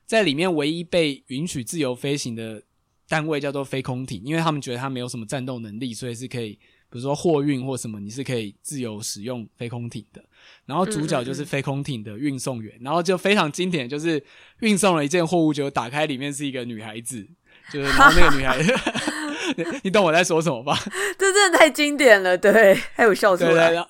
[0.06, 2.62] 在里面唯一被允许自由飞行的
[3.08, 6.54] 单位，叫做飞空艇，因为他们觉得他没有什么战斗能力，所以是可以，
[6.90, 10.24] 比如说货运或什么，你是可以自由使用飞空艇的。
[10.66, 14.24] 然后主角就是飞空艇的运送员，嗯嗯嗯，然后就非常经典，就是
[14.60, 17.28] 运送了一件货物，就打开里面是一个女孩子，
[17.72, 18.72] 就是然后那个女孩子。
[19.58, 20.78] 你，你懂我在说什么吧？
[21.18, 23.70] 这真的太经典了，对，还有笑出来。
[23.70, 23.90] 对，然后，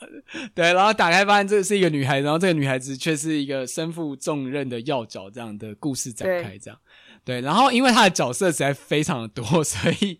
[0.53, 6.79] 对，然后打开发现这是一个女孩，然后这个女孩子却是一个身负重任的要角，这样的故事展开，这样。
[7.23, 10.19] 对，对，然后因为她的角色实在非常的多， 所以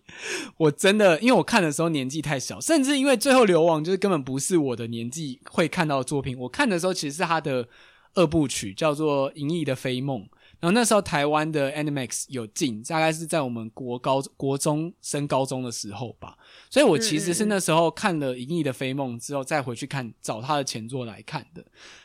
[0.56, 6.36] 我真的因为我看的时候年纪太小，甚至因为最后流亡就是根本不是我的年纪会看到的作品。
[6.38, 7.68] 我看的时候其实是她的
[8.14, 10.20] 二部曲，叫做《银翼的飞梦》。
[10.58, 16.36] 然后那时候台湾的 Animax 有进，大概是在我们国高国中升高中的时候吧，
[16.70, 21.62] 所以我其实是那时候看了《银翼的飞梦》之后再回去看找他的前作来看的，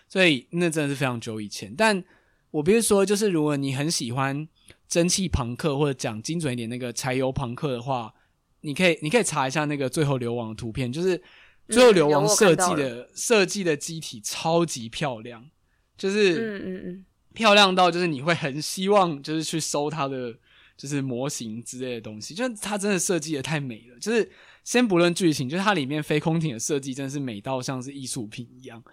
[0.09, 1.73] 所以那真的是非常久以前。
[1.77, 2.03] 但
[2.51, 4.45] 我必须说，就是如果你很喜欢
[4.89, 8.13] 蒸汽朋克或者讲精准一点那个柴油朋克的话，
[8.59, 11.19] 你可以你可以查一下那个最后流亡的图片，就是
[11.69, 15.49] 最后流亡设计的设计的机体超级漂亮，
[15.97, 17.05] 就是嗯嗯嗯。
[17.33, 20.33] 漂亮到就是你会很希望就是去收它的
[20.77, 23.99] 就是模型之类的东西，就是它真的设计的太美了。
[23.99, 24.29] 就是
[24.63, 28.83] 先不论剧情，就是它里面飞空艇的设计真的是美到像是艺术品一样。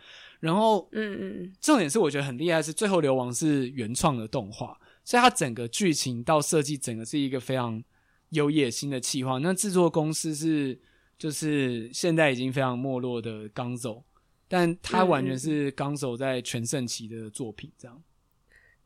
[0.40, 7.82] 然后，嗯嗯，重点是我觉得很厉害是最后流亡是原创的动画，所以它整个剧情到设计整个是一个非常
[8.28, 9.38] 有野心的企划。
[9.38, 10.78] 那制作公司是
[11.18, 14.04] 就是现在已经非常没落的刚走，
[14.46, 18.00] 但它完全是刚走在全盛期的作品这样。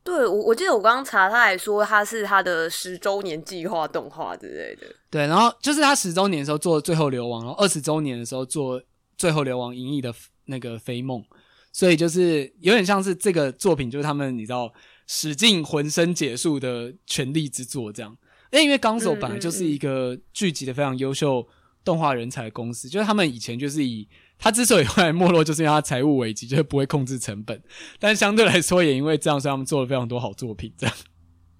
[0.03, 4.93] 对，我我记得我刚刚查，他还说他是他的十周年计划动画之类的。
[5.09, 8.81] 对，然后就是他十周年的时候做《最后流亡》，然后二十周年的时候做
[9.17, 10.13] 《最后流亡》银翼的
[10.45, 11.23] 那个飞梦，
[11.71, 14.73] 所以就是有点像是这个作品，就是他们你知道
[15.07, 18.17] 使尽浑身解数的全力之作这样。
[18.51, 21.47] 因为刚手本来就是一个聚集的非常优秀
[21.85, 24.07] 动画人才的公司，就是他们以前就是以。
[24.39, 27.61] 他之所以后来没落，就是因为他财务危机，就是不会控制成本。
[27.97, 30.73] 但相对来说，也因为这样，所以他们做了非常多好作品。
[30.77, 30.95] 这样，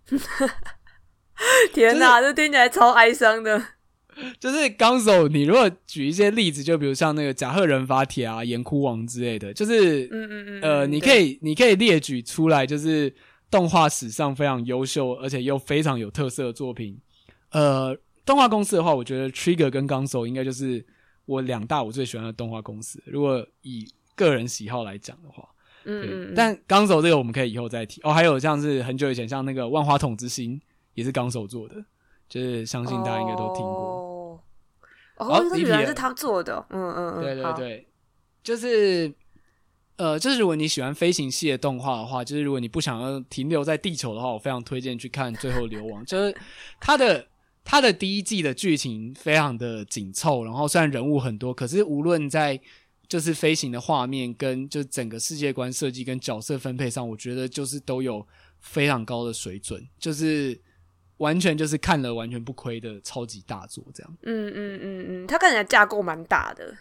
[1.74, 3.63] 天哪，就是、这听起来超哀伤的。
[4.38, 13.15] 就是钢手，你如果举一些例子，就比如像那个甲贺忍法帖啊、岩窟王之类的，就是，嗯嗯嗯，呃，你可以，你可以列举出来，就是
[13.49, 16.99] 动画史上非常优秀，而且又非常有特色的作品。
[17.51, 20.86] 呃，动画公司的话，我觉得 Trigger 跟钢手应该就是。
[21.26, 25.47] 我两大我最喜欢的动画公司，如果以个人喜好来讲的话，
[25.86, 28.11] 嗯，嗯，但钢手这个我们可以以后再提哦。
[28.11, 30.59] 还有像是很久以前，像那个万花筒之星
[30.93, 31.76] 也是钢手做的，
[32.28, 34.43] 就是相信大家应该都听过。
[35.17, 37.88] 哦，哦，这原来是他做的，嗯嗯嗯，对对对，
[38.43, 39.13] 就是
[39.95, 46.36] 呃，就是如果你喜欢飞行系的动画的话，就是如果你不想要停留在地球的话，我非常推荐去看《最后流亡》，就是
[46.80, 47.28] 他的。
[47.64, 52.59] 它的第一季的剧情非常的紧凑，然后虽然人物很多，可是无论在
[53.07, 58.28] 就是飞行的画面跟就整个世界观设计跟角色分配上，我觉得就是都有
[58.59, 60.59] 非常高的水准，就是
[61.18, 64.18] 完全就是看了完全不亏的超级大作这样。
[64.24, 66.76] 嗯嗯嗯嗯，它看起来架构蛮大的，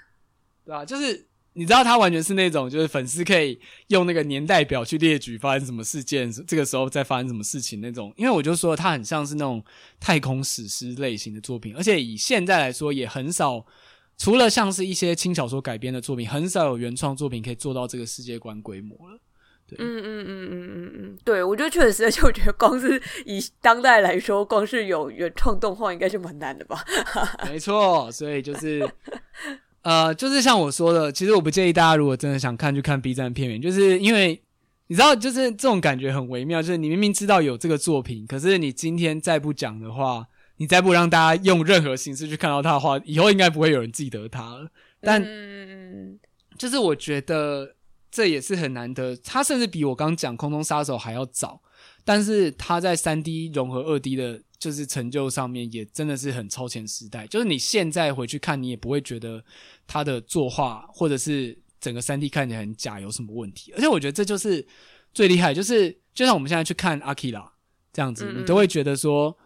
[0.64, 0.84] 对啊？
[0.84, 1.26] 就是。
[1.54, 8.12] 你知道他完全是那种，就是粉丝可以用那个年代表去列举发生什么事件，这个时候再发生什么事情那种。
[8.16, 9.62] 因为我就说他很像是那种
[10.00, 13.66] 太空史诗类型的作品，而且以现在来说也很少，
[14.16, 19.18] 除了像是一些轻小说改编的作品，很少有原创作品可以做到这个世界观规模了。
[19.78, 26.82] 嗯嗯嗯嗯嗯嗯，对，我觉得确实，而且我觉得光是以当代来说，光是有原创动画应该就蛮难的吧？
[27.46, 28.88] 没错，所以就是。
[29.82, 34.40] 呃，就是像我说的，其实我不建议大家如果真的想看，去看 B 站片源，就是因为
[34.86, 40.26] 你知道，就是这种感觉很微妙，就是你明明知道有这个作品，可是你今天再不讲的话，
[40.58, 44.68] 你再不让大家用任何形式去看到它的话，以后应该不会有人记得它了。
[45.00, 45.20] 但，
[46.56, 47.74] 就是我觉得
[48.10, 51.60] 这也是很难得，它甚至比我刚讲《空中杀手》还要早，
[52.04, 54.42] 但是它在三 D 融合二 D 的。
[54.62, 59.44] 就是成就上面也真的是很超前时代，就是你现在回去看，你也不会觉得
[59.88, 63.72] 他的作画或者是整个三 D 看起来很假有什么问题。
[63.72, 64.64] 而且我觉得这就是
[65.12, 67.52] 最厉害，就是就像我们现在去看阿基拉
[67.92, 69.36] 这样子，你都会觉得说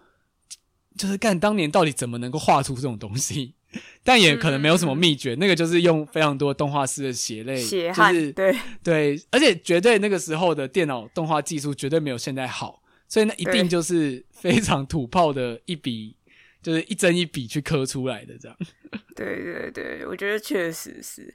[0.98, 3.54] 就是干当年到底怎么能够画出这种东西？
[4.02, 16.16] 但也可能没有什么秘诀，嗯、那个就是用非常多动画师的血泪，血汗，就是对 对，而且绝对那个时候的电脑动画技术绝对没有现在好，所以那一定就是非常土炮的一笔，
[16.62, 18.56] 就是一针一笔去刻出来的这样。
[19.14, 21.34] 对对对，我觉得确实是。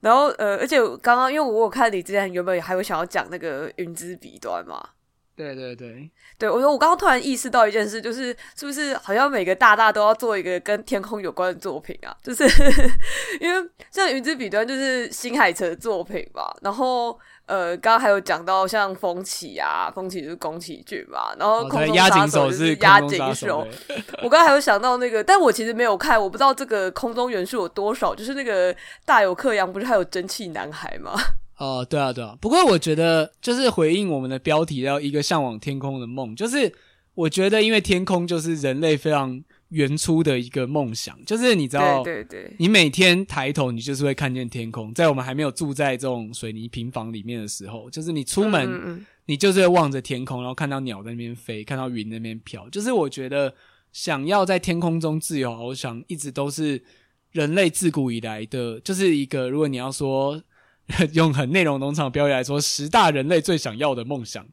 [0.00, 4.90] 然后呃，而且刚刚因为我有看你之前原本还有想要讲那个云之彼端嘛。
[5.36, 12.14] 对对对，对我说我刚刚突然意识到一件事，就是是不是好像每个大大都要做一个跟天空有关的作品啊？
[12.22, 12.44] 就是
[13.40, 23.66] 因为像《云之彼端》就是新海诚的作品吧，然后呃，刚刚还有讲到像风起啊，风起就是宫崎骏嘛，然后空中杀手就是押井守。
[24.22, 28.74] 我刚刚还有想到那个，但我其实没有看，我不知道这个空中元素有多少，就是那个
[29.04, 31.12] 大友克洋不是还有蒸汽男孩吗？
[31.56, 32.36] 哦，对啊，对啊。
[32.40, 36.34] 不过我觉得，就是回应我们的标题，要一个向往天空的梦。
[36.34, 36.72] 就是
[37.14, 41.16] 我觉得，因为天空就是人类非常原初的一个梦想。
[41.24, 44.92] 就是你知道，对对对，你每天抬头，你就是会看见天空。
[44.92, 52.68] 在我们还没有住在这种水泥平房里面的时候，就是你出门，嗯嗯，你就是会望着天空，然后看到鸟在那边飞，看到云在那边飘。
[52.70, 53.54] 就是我觉得，
[53.92, 56.82] 想要在天空中自由翱翔，一直都是
[57.30, 59.48] 人类自古以来的，就是一个。
[59.48, 60.42] 如果你要说。
[61.14, 64.46] 用很内容农场标语来说，十大人类最想要的梦想，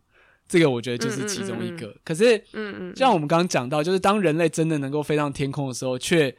[0.47, 1.87] 这个我觉得就是其中一个。
[1.87, 6.35] 嗯嗯嗯，可是，嗯嗯，像我们刚刚讲到，就是当人类真的能够飞上天空的时候，却，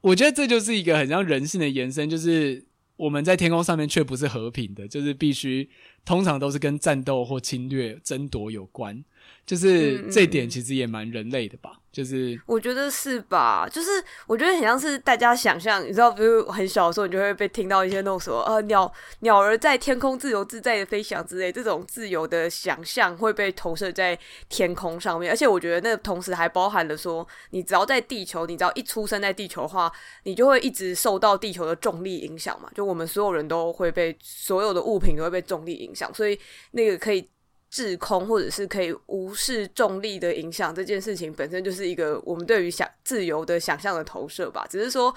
[0.00, 2.64] 我觉得这就是一个很像人性的延伸，就是
[2.96, 5.68] 我们在天空上面却不是和平的，就是必须
[6.04, 9.04] 通常都是跟战斗或侵略、争夺有关。
[9.46, 13.88] 就是这点其实也蛮人类的吧，就是我觉得是吧，就是
[14.26, 24.18] 我觉得很像是大家想象，你知道，比如很小的时候，你就会被听到一些那种什么呃鸟鸟儿在天空自由自在的飞翔之类，这种自由的想象会被投射在
[24.50, 29.90] 天空上面，而且我觉得那同时还包含了说，你只要在地球，你只要一出生在地球的话，
[30.24, 36.38] 你就会一直受到地球的重力影响嘛，就我们所有人都会被所有的物品都会被重力影响，所以
[36.72, 37.26] 那个可以。
[37.70, 44.66] 滞空或者是可以无视重力的影响，这件事情本身就是一个我们对于想自由的想象的投射吧。
[44.70, 45.14] 只是说，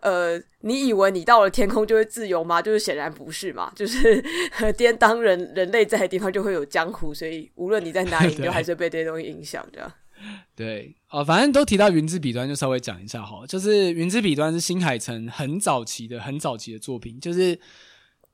[0.00, 2.60] 呃，你以为你到了天空就会自由吗？
[2.60, 3.72] 就是显然不是嘛。
[3.74, 4.22] 就是
[4.76, 9.90] 颠当人人类在的地方就会有江湖，所以无论你在哪里，你 就还是被这些东西影响这样。
[10.54, 13.46] 对，哦，反正都提到云之彼端，就稍微讲一下哈。
[13.46, 17.58] 就是云之彼端是新海诚很早期的、很早期的作品，就是。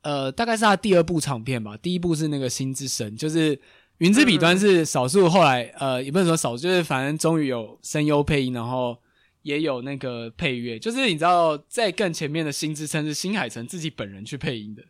[0.02, 1.76] 呃，大概是他第二部长片吧。
[1.76, 3.56] 第一部是那个《心之神》，就是
[3.98, 8.96] 《云之彼端》是少数后来呃，也不能说少数，就是反正终于有声优配音，然后
[9.42, 10.78] 也有那个配乐。
[10.78, 14.82] 就是你知道，在更前面的《心之声》是新海诚自己本人去配音的，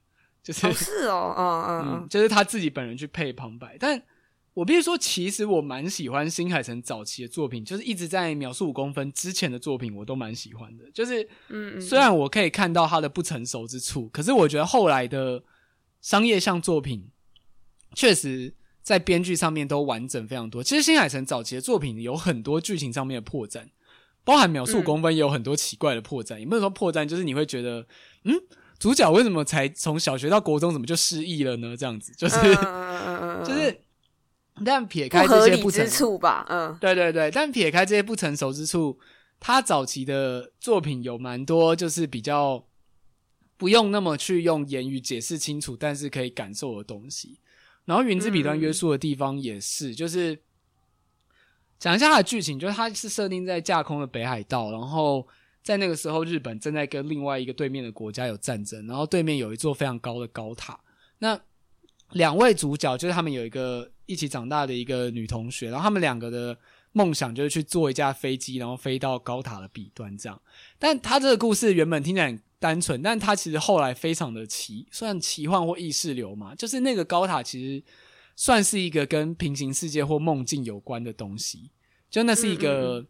[0.43, 4.03] 就是、哦是哦，嗯嗯嗯，就是他自己本人去配旁白，但。
[4.61, 10.85] 我必须说，其实我蛮喜欢新海诚早期的作品，就是一直在秒速五公分之前的作品，我都蛮喜欢的。
[10.93, 15.43] 就是，嗯，虽然我可以看到他的不成熟之处，可是我觉得后来的
[16.03, 17.09] 商业向作品，
[17.95, 18.53] 确实
[18.83, 20.63] 在编剧上面都完整非常多。
[20.63, 23.65] 其实新海诚早期的作品有很多剧情上面的破绽，
[24.25, 26.39] 包含秒速五公分也有很多奇怪的破绽。
[26.39, 27.87] 也不能说破绽，就是你会觉得，
[28.25, 28.35] 嗯，
[28.79, 31.75] 主角为什么才从小学到国中，怎么就失忆了呢？
[31.75, 32.37] 这样子，就是，
[33.43, 33.81] 就是。
[34.65, 38.99] 但撇开这些不成熟之处吧，嗯，对对对，但撇开这些不成熟之处，
[39.39, 42.63] 他早期的作品有蛮多，就是比较
[43.57, 47.39] 不用那么去用言语解释清楚，但是可以感受的东西。
[47.87, 50.39] 然后《云之彼端》约束的地方也是，嗯、就是
[51.79, 55.27] 讲一下它的剧情，就是它是设定在架空的北海道，然后
[55.63, 60.79] 在那个时候，日本正在跟另外一个对面的国家有战争，然后对面有一座非常高的高塔，
[61.19, 61.41] 那
[62.11, 63.91] 两位主角就是他们有一个。
[64.11, 66.59] 一起长大的一个女同学，然后他们两个的
[66.91, 70.43] 梦想就是去坐一架飞机，然后飞到高塔的彼端这样。
[70.81, 76.57] 但他这个故事原本听起来很单纯，但他其实后来非常的奇，算奇幻或意识流嘛。
[76.57, 77.85] 就是那个高塔其实
[78.35, 81.71] 算是一个跟平行世界或梦境有关的东西，
[82.11, 83.07] 就那是一个，嗯嗯嗯，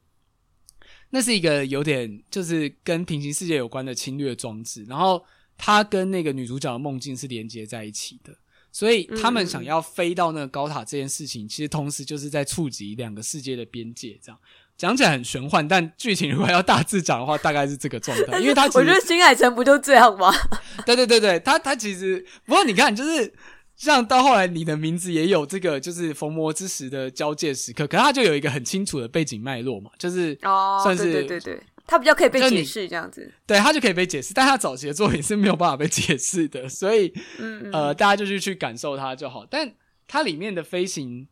[1.09, 5.25] 那是一个有点就是跟平行世界有关的侵略装置，然后
[5.57, 8.37] 他跟那个女主角的梦境是连接在一起的。
[8.73, 14.19] 所以他们想要飞到那个高塔这件事情，嗯、其实同时就是在触及两个世界的边界。
[14.23, 14.39] 这样
[14.77, 18.39] 讲起来很玄幻，但剧情如果要大致讲的话，大概是这个状态。
[18.41, 20.33] 因为他我觉得新海诚不就这样吗？
[20.87, 23.35] 对对对对，他他其实不过你看，就是
[23.77, 31.63] 像到后来你的名字也有这个，就是逢魔之时的交界时刻，可是他就有一个很清楚的背景脉络嘛，就是哦，算是对对对对。
[31.91, 39.45] 他比较可以被解释这样子，对，他就可以被解释，但他早期的作品是没有办法被解释的， 所以，嗯嗯呃，大家就去去感受它就好。
[39.45, 39.75] 但
[40.07, 41.27] 它里面的飞行，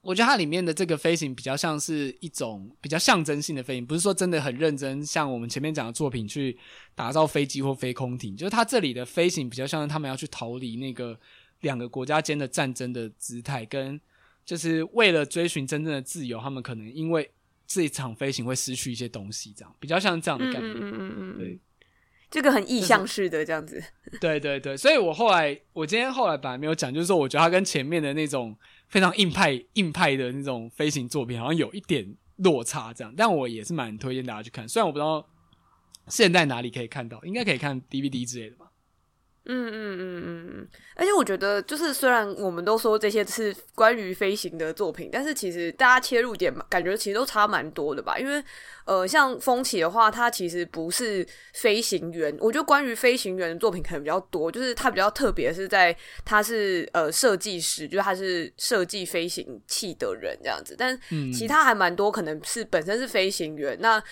[0.00, 6.58] 我觉得它里面的这个飞行比较像是一种比较象征性的飞行，不是说真的很认真，像我们前面讲的作品去
[6.94, 8.34] 打造飞机或飞空艇。
[8.34, 11.20] 就是它这里的飞行比较像是他们要去逃离那个
[11.60, 14.00] 两个国家间的战争的姿态，跟
[14.46, 17.30] 就是为了追寻真正的自由，他们可能因为
[17.66, 20.72] 这一场飞行会失去一些东西，这样比较像这样的概念。
[20.74, 21.58] 嗯嗯嗯对。
[22.30, 23.80] 这个很意象式的这样子，
[24.20, 28.56] 对对对，所以我后来，我今天后来本来没有讲，就是说，我觉得它跟前面的那种
[28.88, 33.14] 非常硬派、硬派的那种飞行作品，好像有一点落差，这样。
[33.16, 35.24] 但我也是蛮推荐大家去看，虽然我不知道
[36.08, 38.63] 现在哪里可以看到，应该可以看 DVD 之类的吧。
[39.46, 48.18] 嗯嗯嗯嗯嗯，而且我觉得，就是虽然我们都说这些是关于飞行的作品，但是其实大家切入点感觉其实都差蛮多的吧？
[48.18, 48.42] 因为
[48.86, 52.34] 呃，像风起的话，它其实不是飞行员。
[52.40, 60.74] 我觉得关于飞行员的作品可能比较多，就是它比较特别是在它是呃设计师，就是他是设计飞行器的人这样子。
[60.78, 60.98] 但
[61.32, 64.02] 其他还蛮多，可能是本身是飞行员那。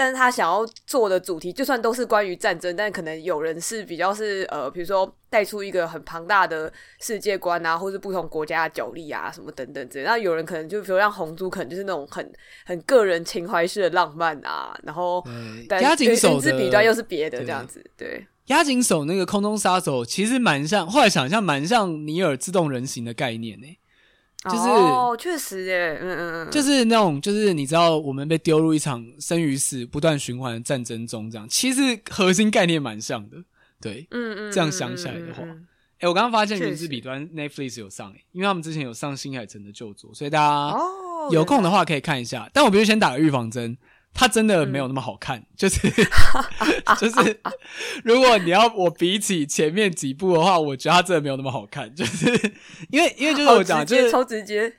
[0.00, 6.72] 但是他想要做的主题，就算都是关于战争，但可能有人是比较是呃，比如说带出一个很庞大的
[7.02, 10.04] 世界观啊，或是不同国家的角力啊，什么等等之类。
[10.06, 12.32] 那有人可能就比如像红猪，可能就是那种很
[12.64, 15.22] 很个人情怀式的浪漫啊，然后
[15.82, 17.84] 押井守的彼端又是别的这样子。
[17.94, 23.76] 对，押井守那个空中杀手其实蛮像，后来想象蛮像尼尔自动人形的概念呢、欸。
[24.44, 33.36] 就是哦，确实耶，嗯嗯嗯，就是那种，就是你知道，我们被丢入一场生与死不断循环的战争中，这样其实核心概念蛮像的，
[33.82, 40.78] 对，嗯嗯，这样想起来的话，哎、欸，我刚刚发现原子笔端 Netflix 有上，诶，因为他们之前有上新海诚的旧作，所以大家
[41.30, 42.48] 有空的话可以看一下。
[42.54, 43.76] 但我必须先打个预防针。
[44.12, 45.88] 它真的没有那么好看，嗯、就是
[47.00, 47.40] 就是，
[48.04, 52.26] 如果你要我比起前面几部的话，我觉得它真的没有那么好看， 就是
[52.90, 54.70] 因为因为就是我讲就是超直接，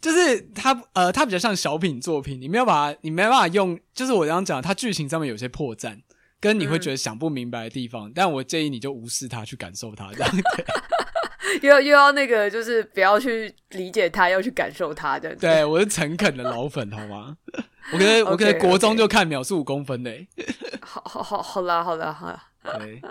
[0.00, 5.98] 就是它呃它比较像小品作品，你没有把它你没办法用，就是我刚刚讲它剧情上面有些破绽，
[6.38, 10.30] 跟你会觉得想不明白的地方，嗯、但我建议你就无视它去感受它这样。
[10.30, 10.64] 对。
[11.60, 15.34] 又要又要那个，就是不要去理解他，要去感受他的。
[15.36, 17.36] 对，我是诚恳的老粉，好吗？
[17.92, 20.28] 我可能我可能 国中就看秒速五公分嘞。
[20.80, 22.44] 好好好，好啦好啦好啦。
[22.78, 23.02] 对，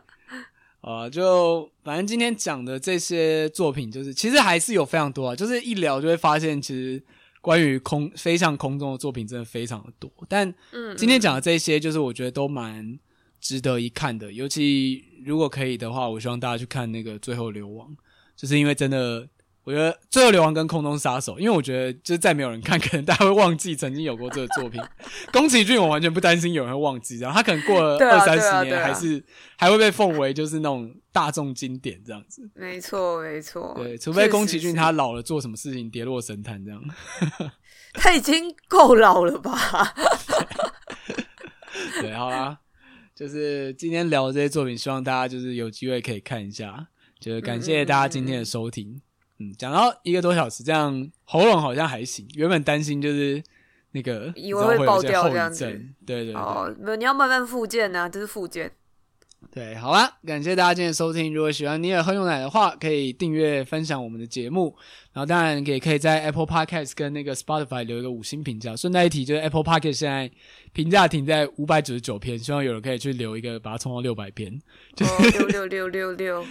[0.79, 5.35] 啊，就反正今天讲的这些作品，就是其实还是有非常多啊。
[5.35, 7.03] 就是一聊就会发现，其实
[7.41, 10.09] 关于空飞向空中的作品真的非常的多。
[10.29, 10.53] 但
[10.95, 12.97] 今天讲的这些，就是我觉得都蛮
[13.41, 14.31] 值得一看的。
[14.31, 17.89] 尤其如果可以的话，我希望大家去看那个《最后流亡》。
[18.41, 19.29] 就是因为真的，
[19.63, 24.81] 我觉得《最后流亡》跟《空中杀手》，因为我觉得就是再没有人看，可能大家会忘记曾经有过这个作品。
[25.31, 29.23] 宫崎骏，我完全不担心有人会忘记，然后他可能过了二三十年，还是
[29.59, 32.49] 还会被奉为就是那种大众经典这样子。
[32.55, 33.75] 没错，没错。
[33.77, 36.81] 对，除非宫崎骏他老了做什么事情跌落神坛这样。
[37.93, 39.93] 他已经够老了吧？
[42.01, 42.57] 对，好啦，
[43.13, 46.87] 就是今天聊的这些作品，希望大家就是有机会可以看一下。
[47.21, 48.99] 就是感谢大家今天的收听，
[49.39, 52.27] 嗯，讲、嗯、到一个多小时，这样喉咙好像还行。
[52.33, 53.41] 原本担心就是
[53.91, 55.63] 那个以为会爆掉这样子，
[56.05, 58.71] 对对对，哦，你要慢慢复健啊，这是复健。
[59.49, 61.33] 对，好啦，感谢大家今天的收听。
[61.33, 64.75] 如果喜欢尼尔喝牛奶的话，可以订阅分享我们的节目，
[65.13, 68.75] 然后当然也可以在 Apple Podcast 跟那个 Spotify 留一个五星评价。
[68.75, 70.29] 顺带一提，就是 Apple Podcast 现在
[70.73, 74.61] 评价停在五百九十九篇，希望有人可以去留一个，把它冲到六百篇。
[75.33, 76.45] 六六六六六。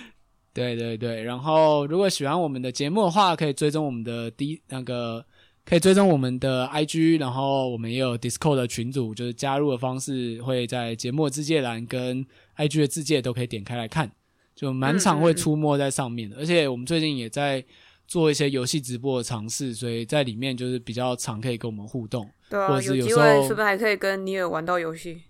[0.53, 5.25] 对对对，然后如果喜欢我们的节目的话，可以追踪我们的 D 那个，
[5.65, 12.27] 可以追踪我们的 IG，然后我们也有 Discord 的群组，就是加入的方式会在节目的自介栏跟
[12.57, 14.11] IG 的自介都可以点开来看，
[14.57, 16.35] 就蛮常会出没在上面的。
[16.35, 17.65] 嗯嗯，而且我们最近也在
[18.09, 25.23] 做一些游戏直播的尝试，所以在里面就是比较常可以跟我们互动，对啊，或者是有机会是不是还可以跟尼尔玩到游戏？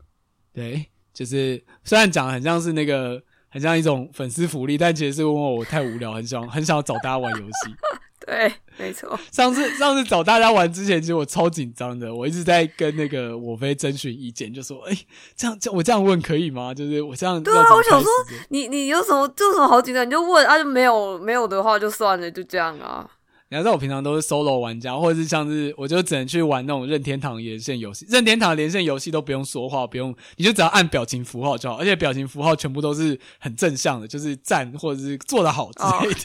[0.54, 3.22] 对，就是虽然讲的很像是那个。
[3.50, 7.74] 很像一种粉丝福利，但其实是因为我太无聊，很想很想要找大家玩游戏。
[8.26, 9.18] 对，没错。
[9.32, 16.72] 上次上次找大家玩之前，其实我超紧张的，我一直在跟那个我飞征询意见，就说：“哎、欸，这样这样我这样问可以吗？
[16.74, 18.08] 就是我这样。”对啊，我想说，
[18.50, 23.08] 你你有什么就有什么好紧张，你就问啊，就没有没有的话就算了，就这样啊。
[23.50, 28.06] 你要知道，我平常都是 solo 玩家，或者是像是我就只能去玩那种任天堂连线游戏。
[28.08, 36.20] 任天堂连线游戏都不用说话，不用，你就只要按表情符号就好，而且表情符号全部都是很正向的，就是赞或者是做的好之类的。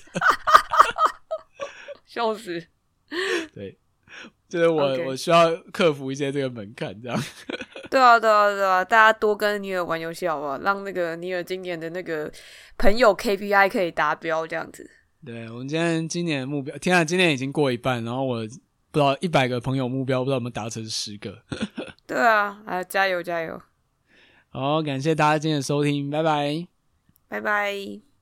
[2.06, 2.64] 笑，，笑死！
[3.56, 3.76] 对，
[4.48, 7.20] 就是我.我需要克服一些这个门槛，这样。
[7.90, 8.86] 对啊，对啊，对啊！
[8.86, 10.60] 大家多跟尼尔玩游戏好不好？
[10.60, 12.32] 让那个尼尔今年的那个
[12.78, 14.88] 朋友 KPI 可以达标，这样子。
[15.26, 18.42] 对，我们今天今年的目标，天啊，今年已经过一半，然后我
[18.92, 21.42] 不知道一百个朋友目标，不知道有没有达成十个。
[22.06, 23.60] 对啊，啊，加油加油！
[24.50, 26.68] 好，感谢大家今天的收听，拜拜，
[27.28, 28.15] 拜拜。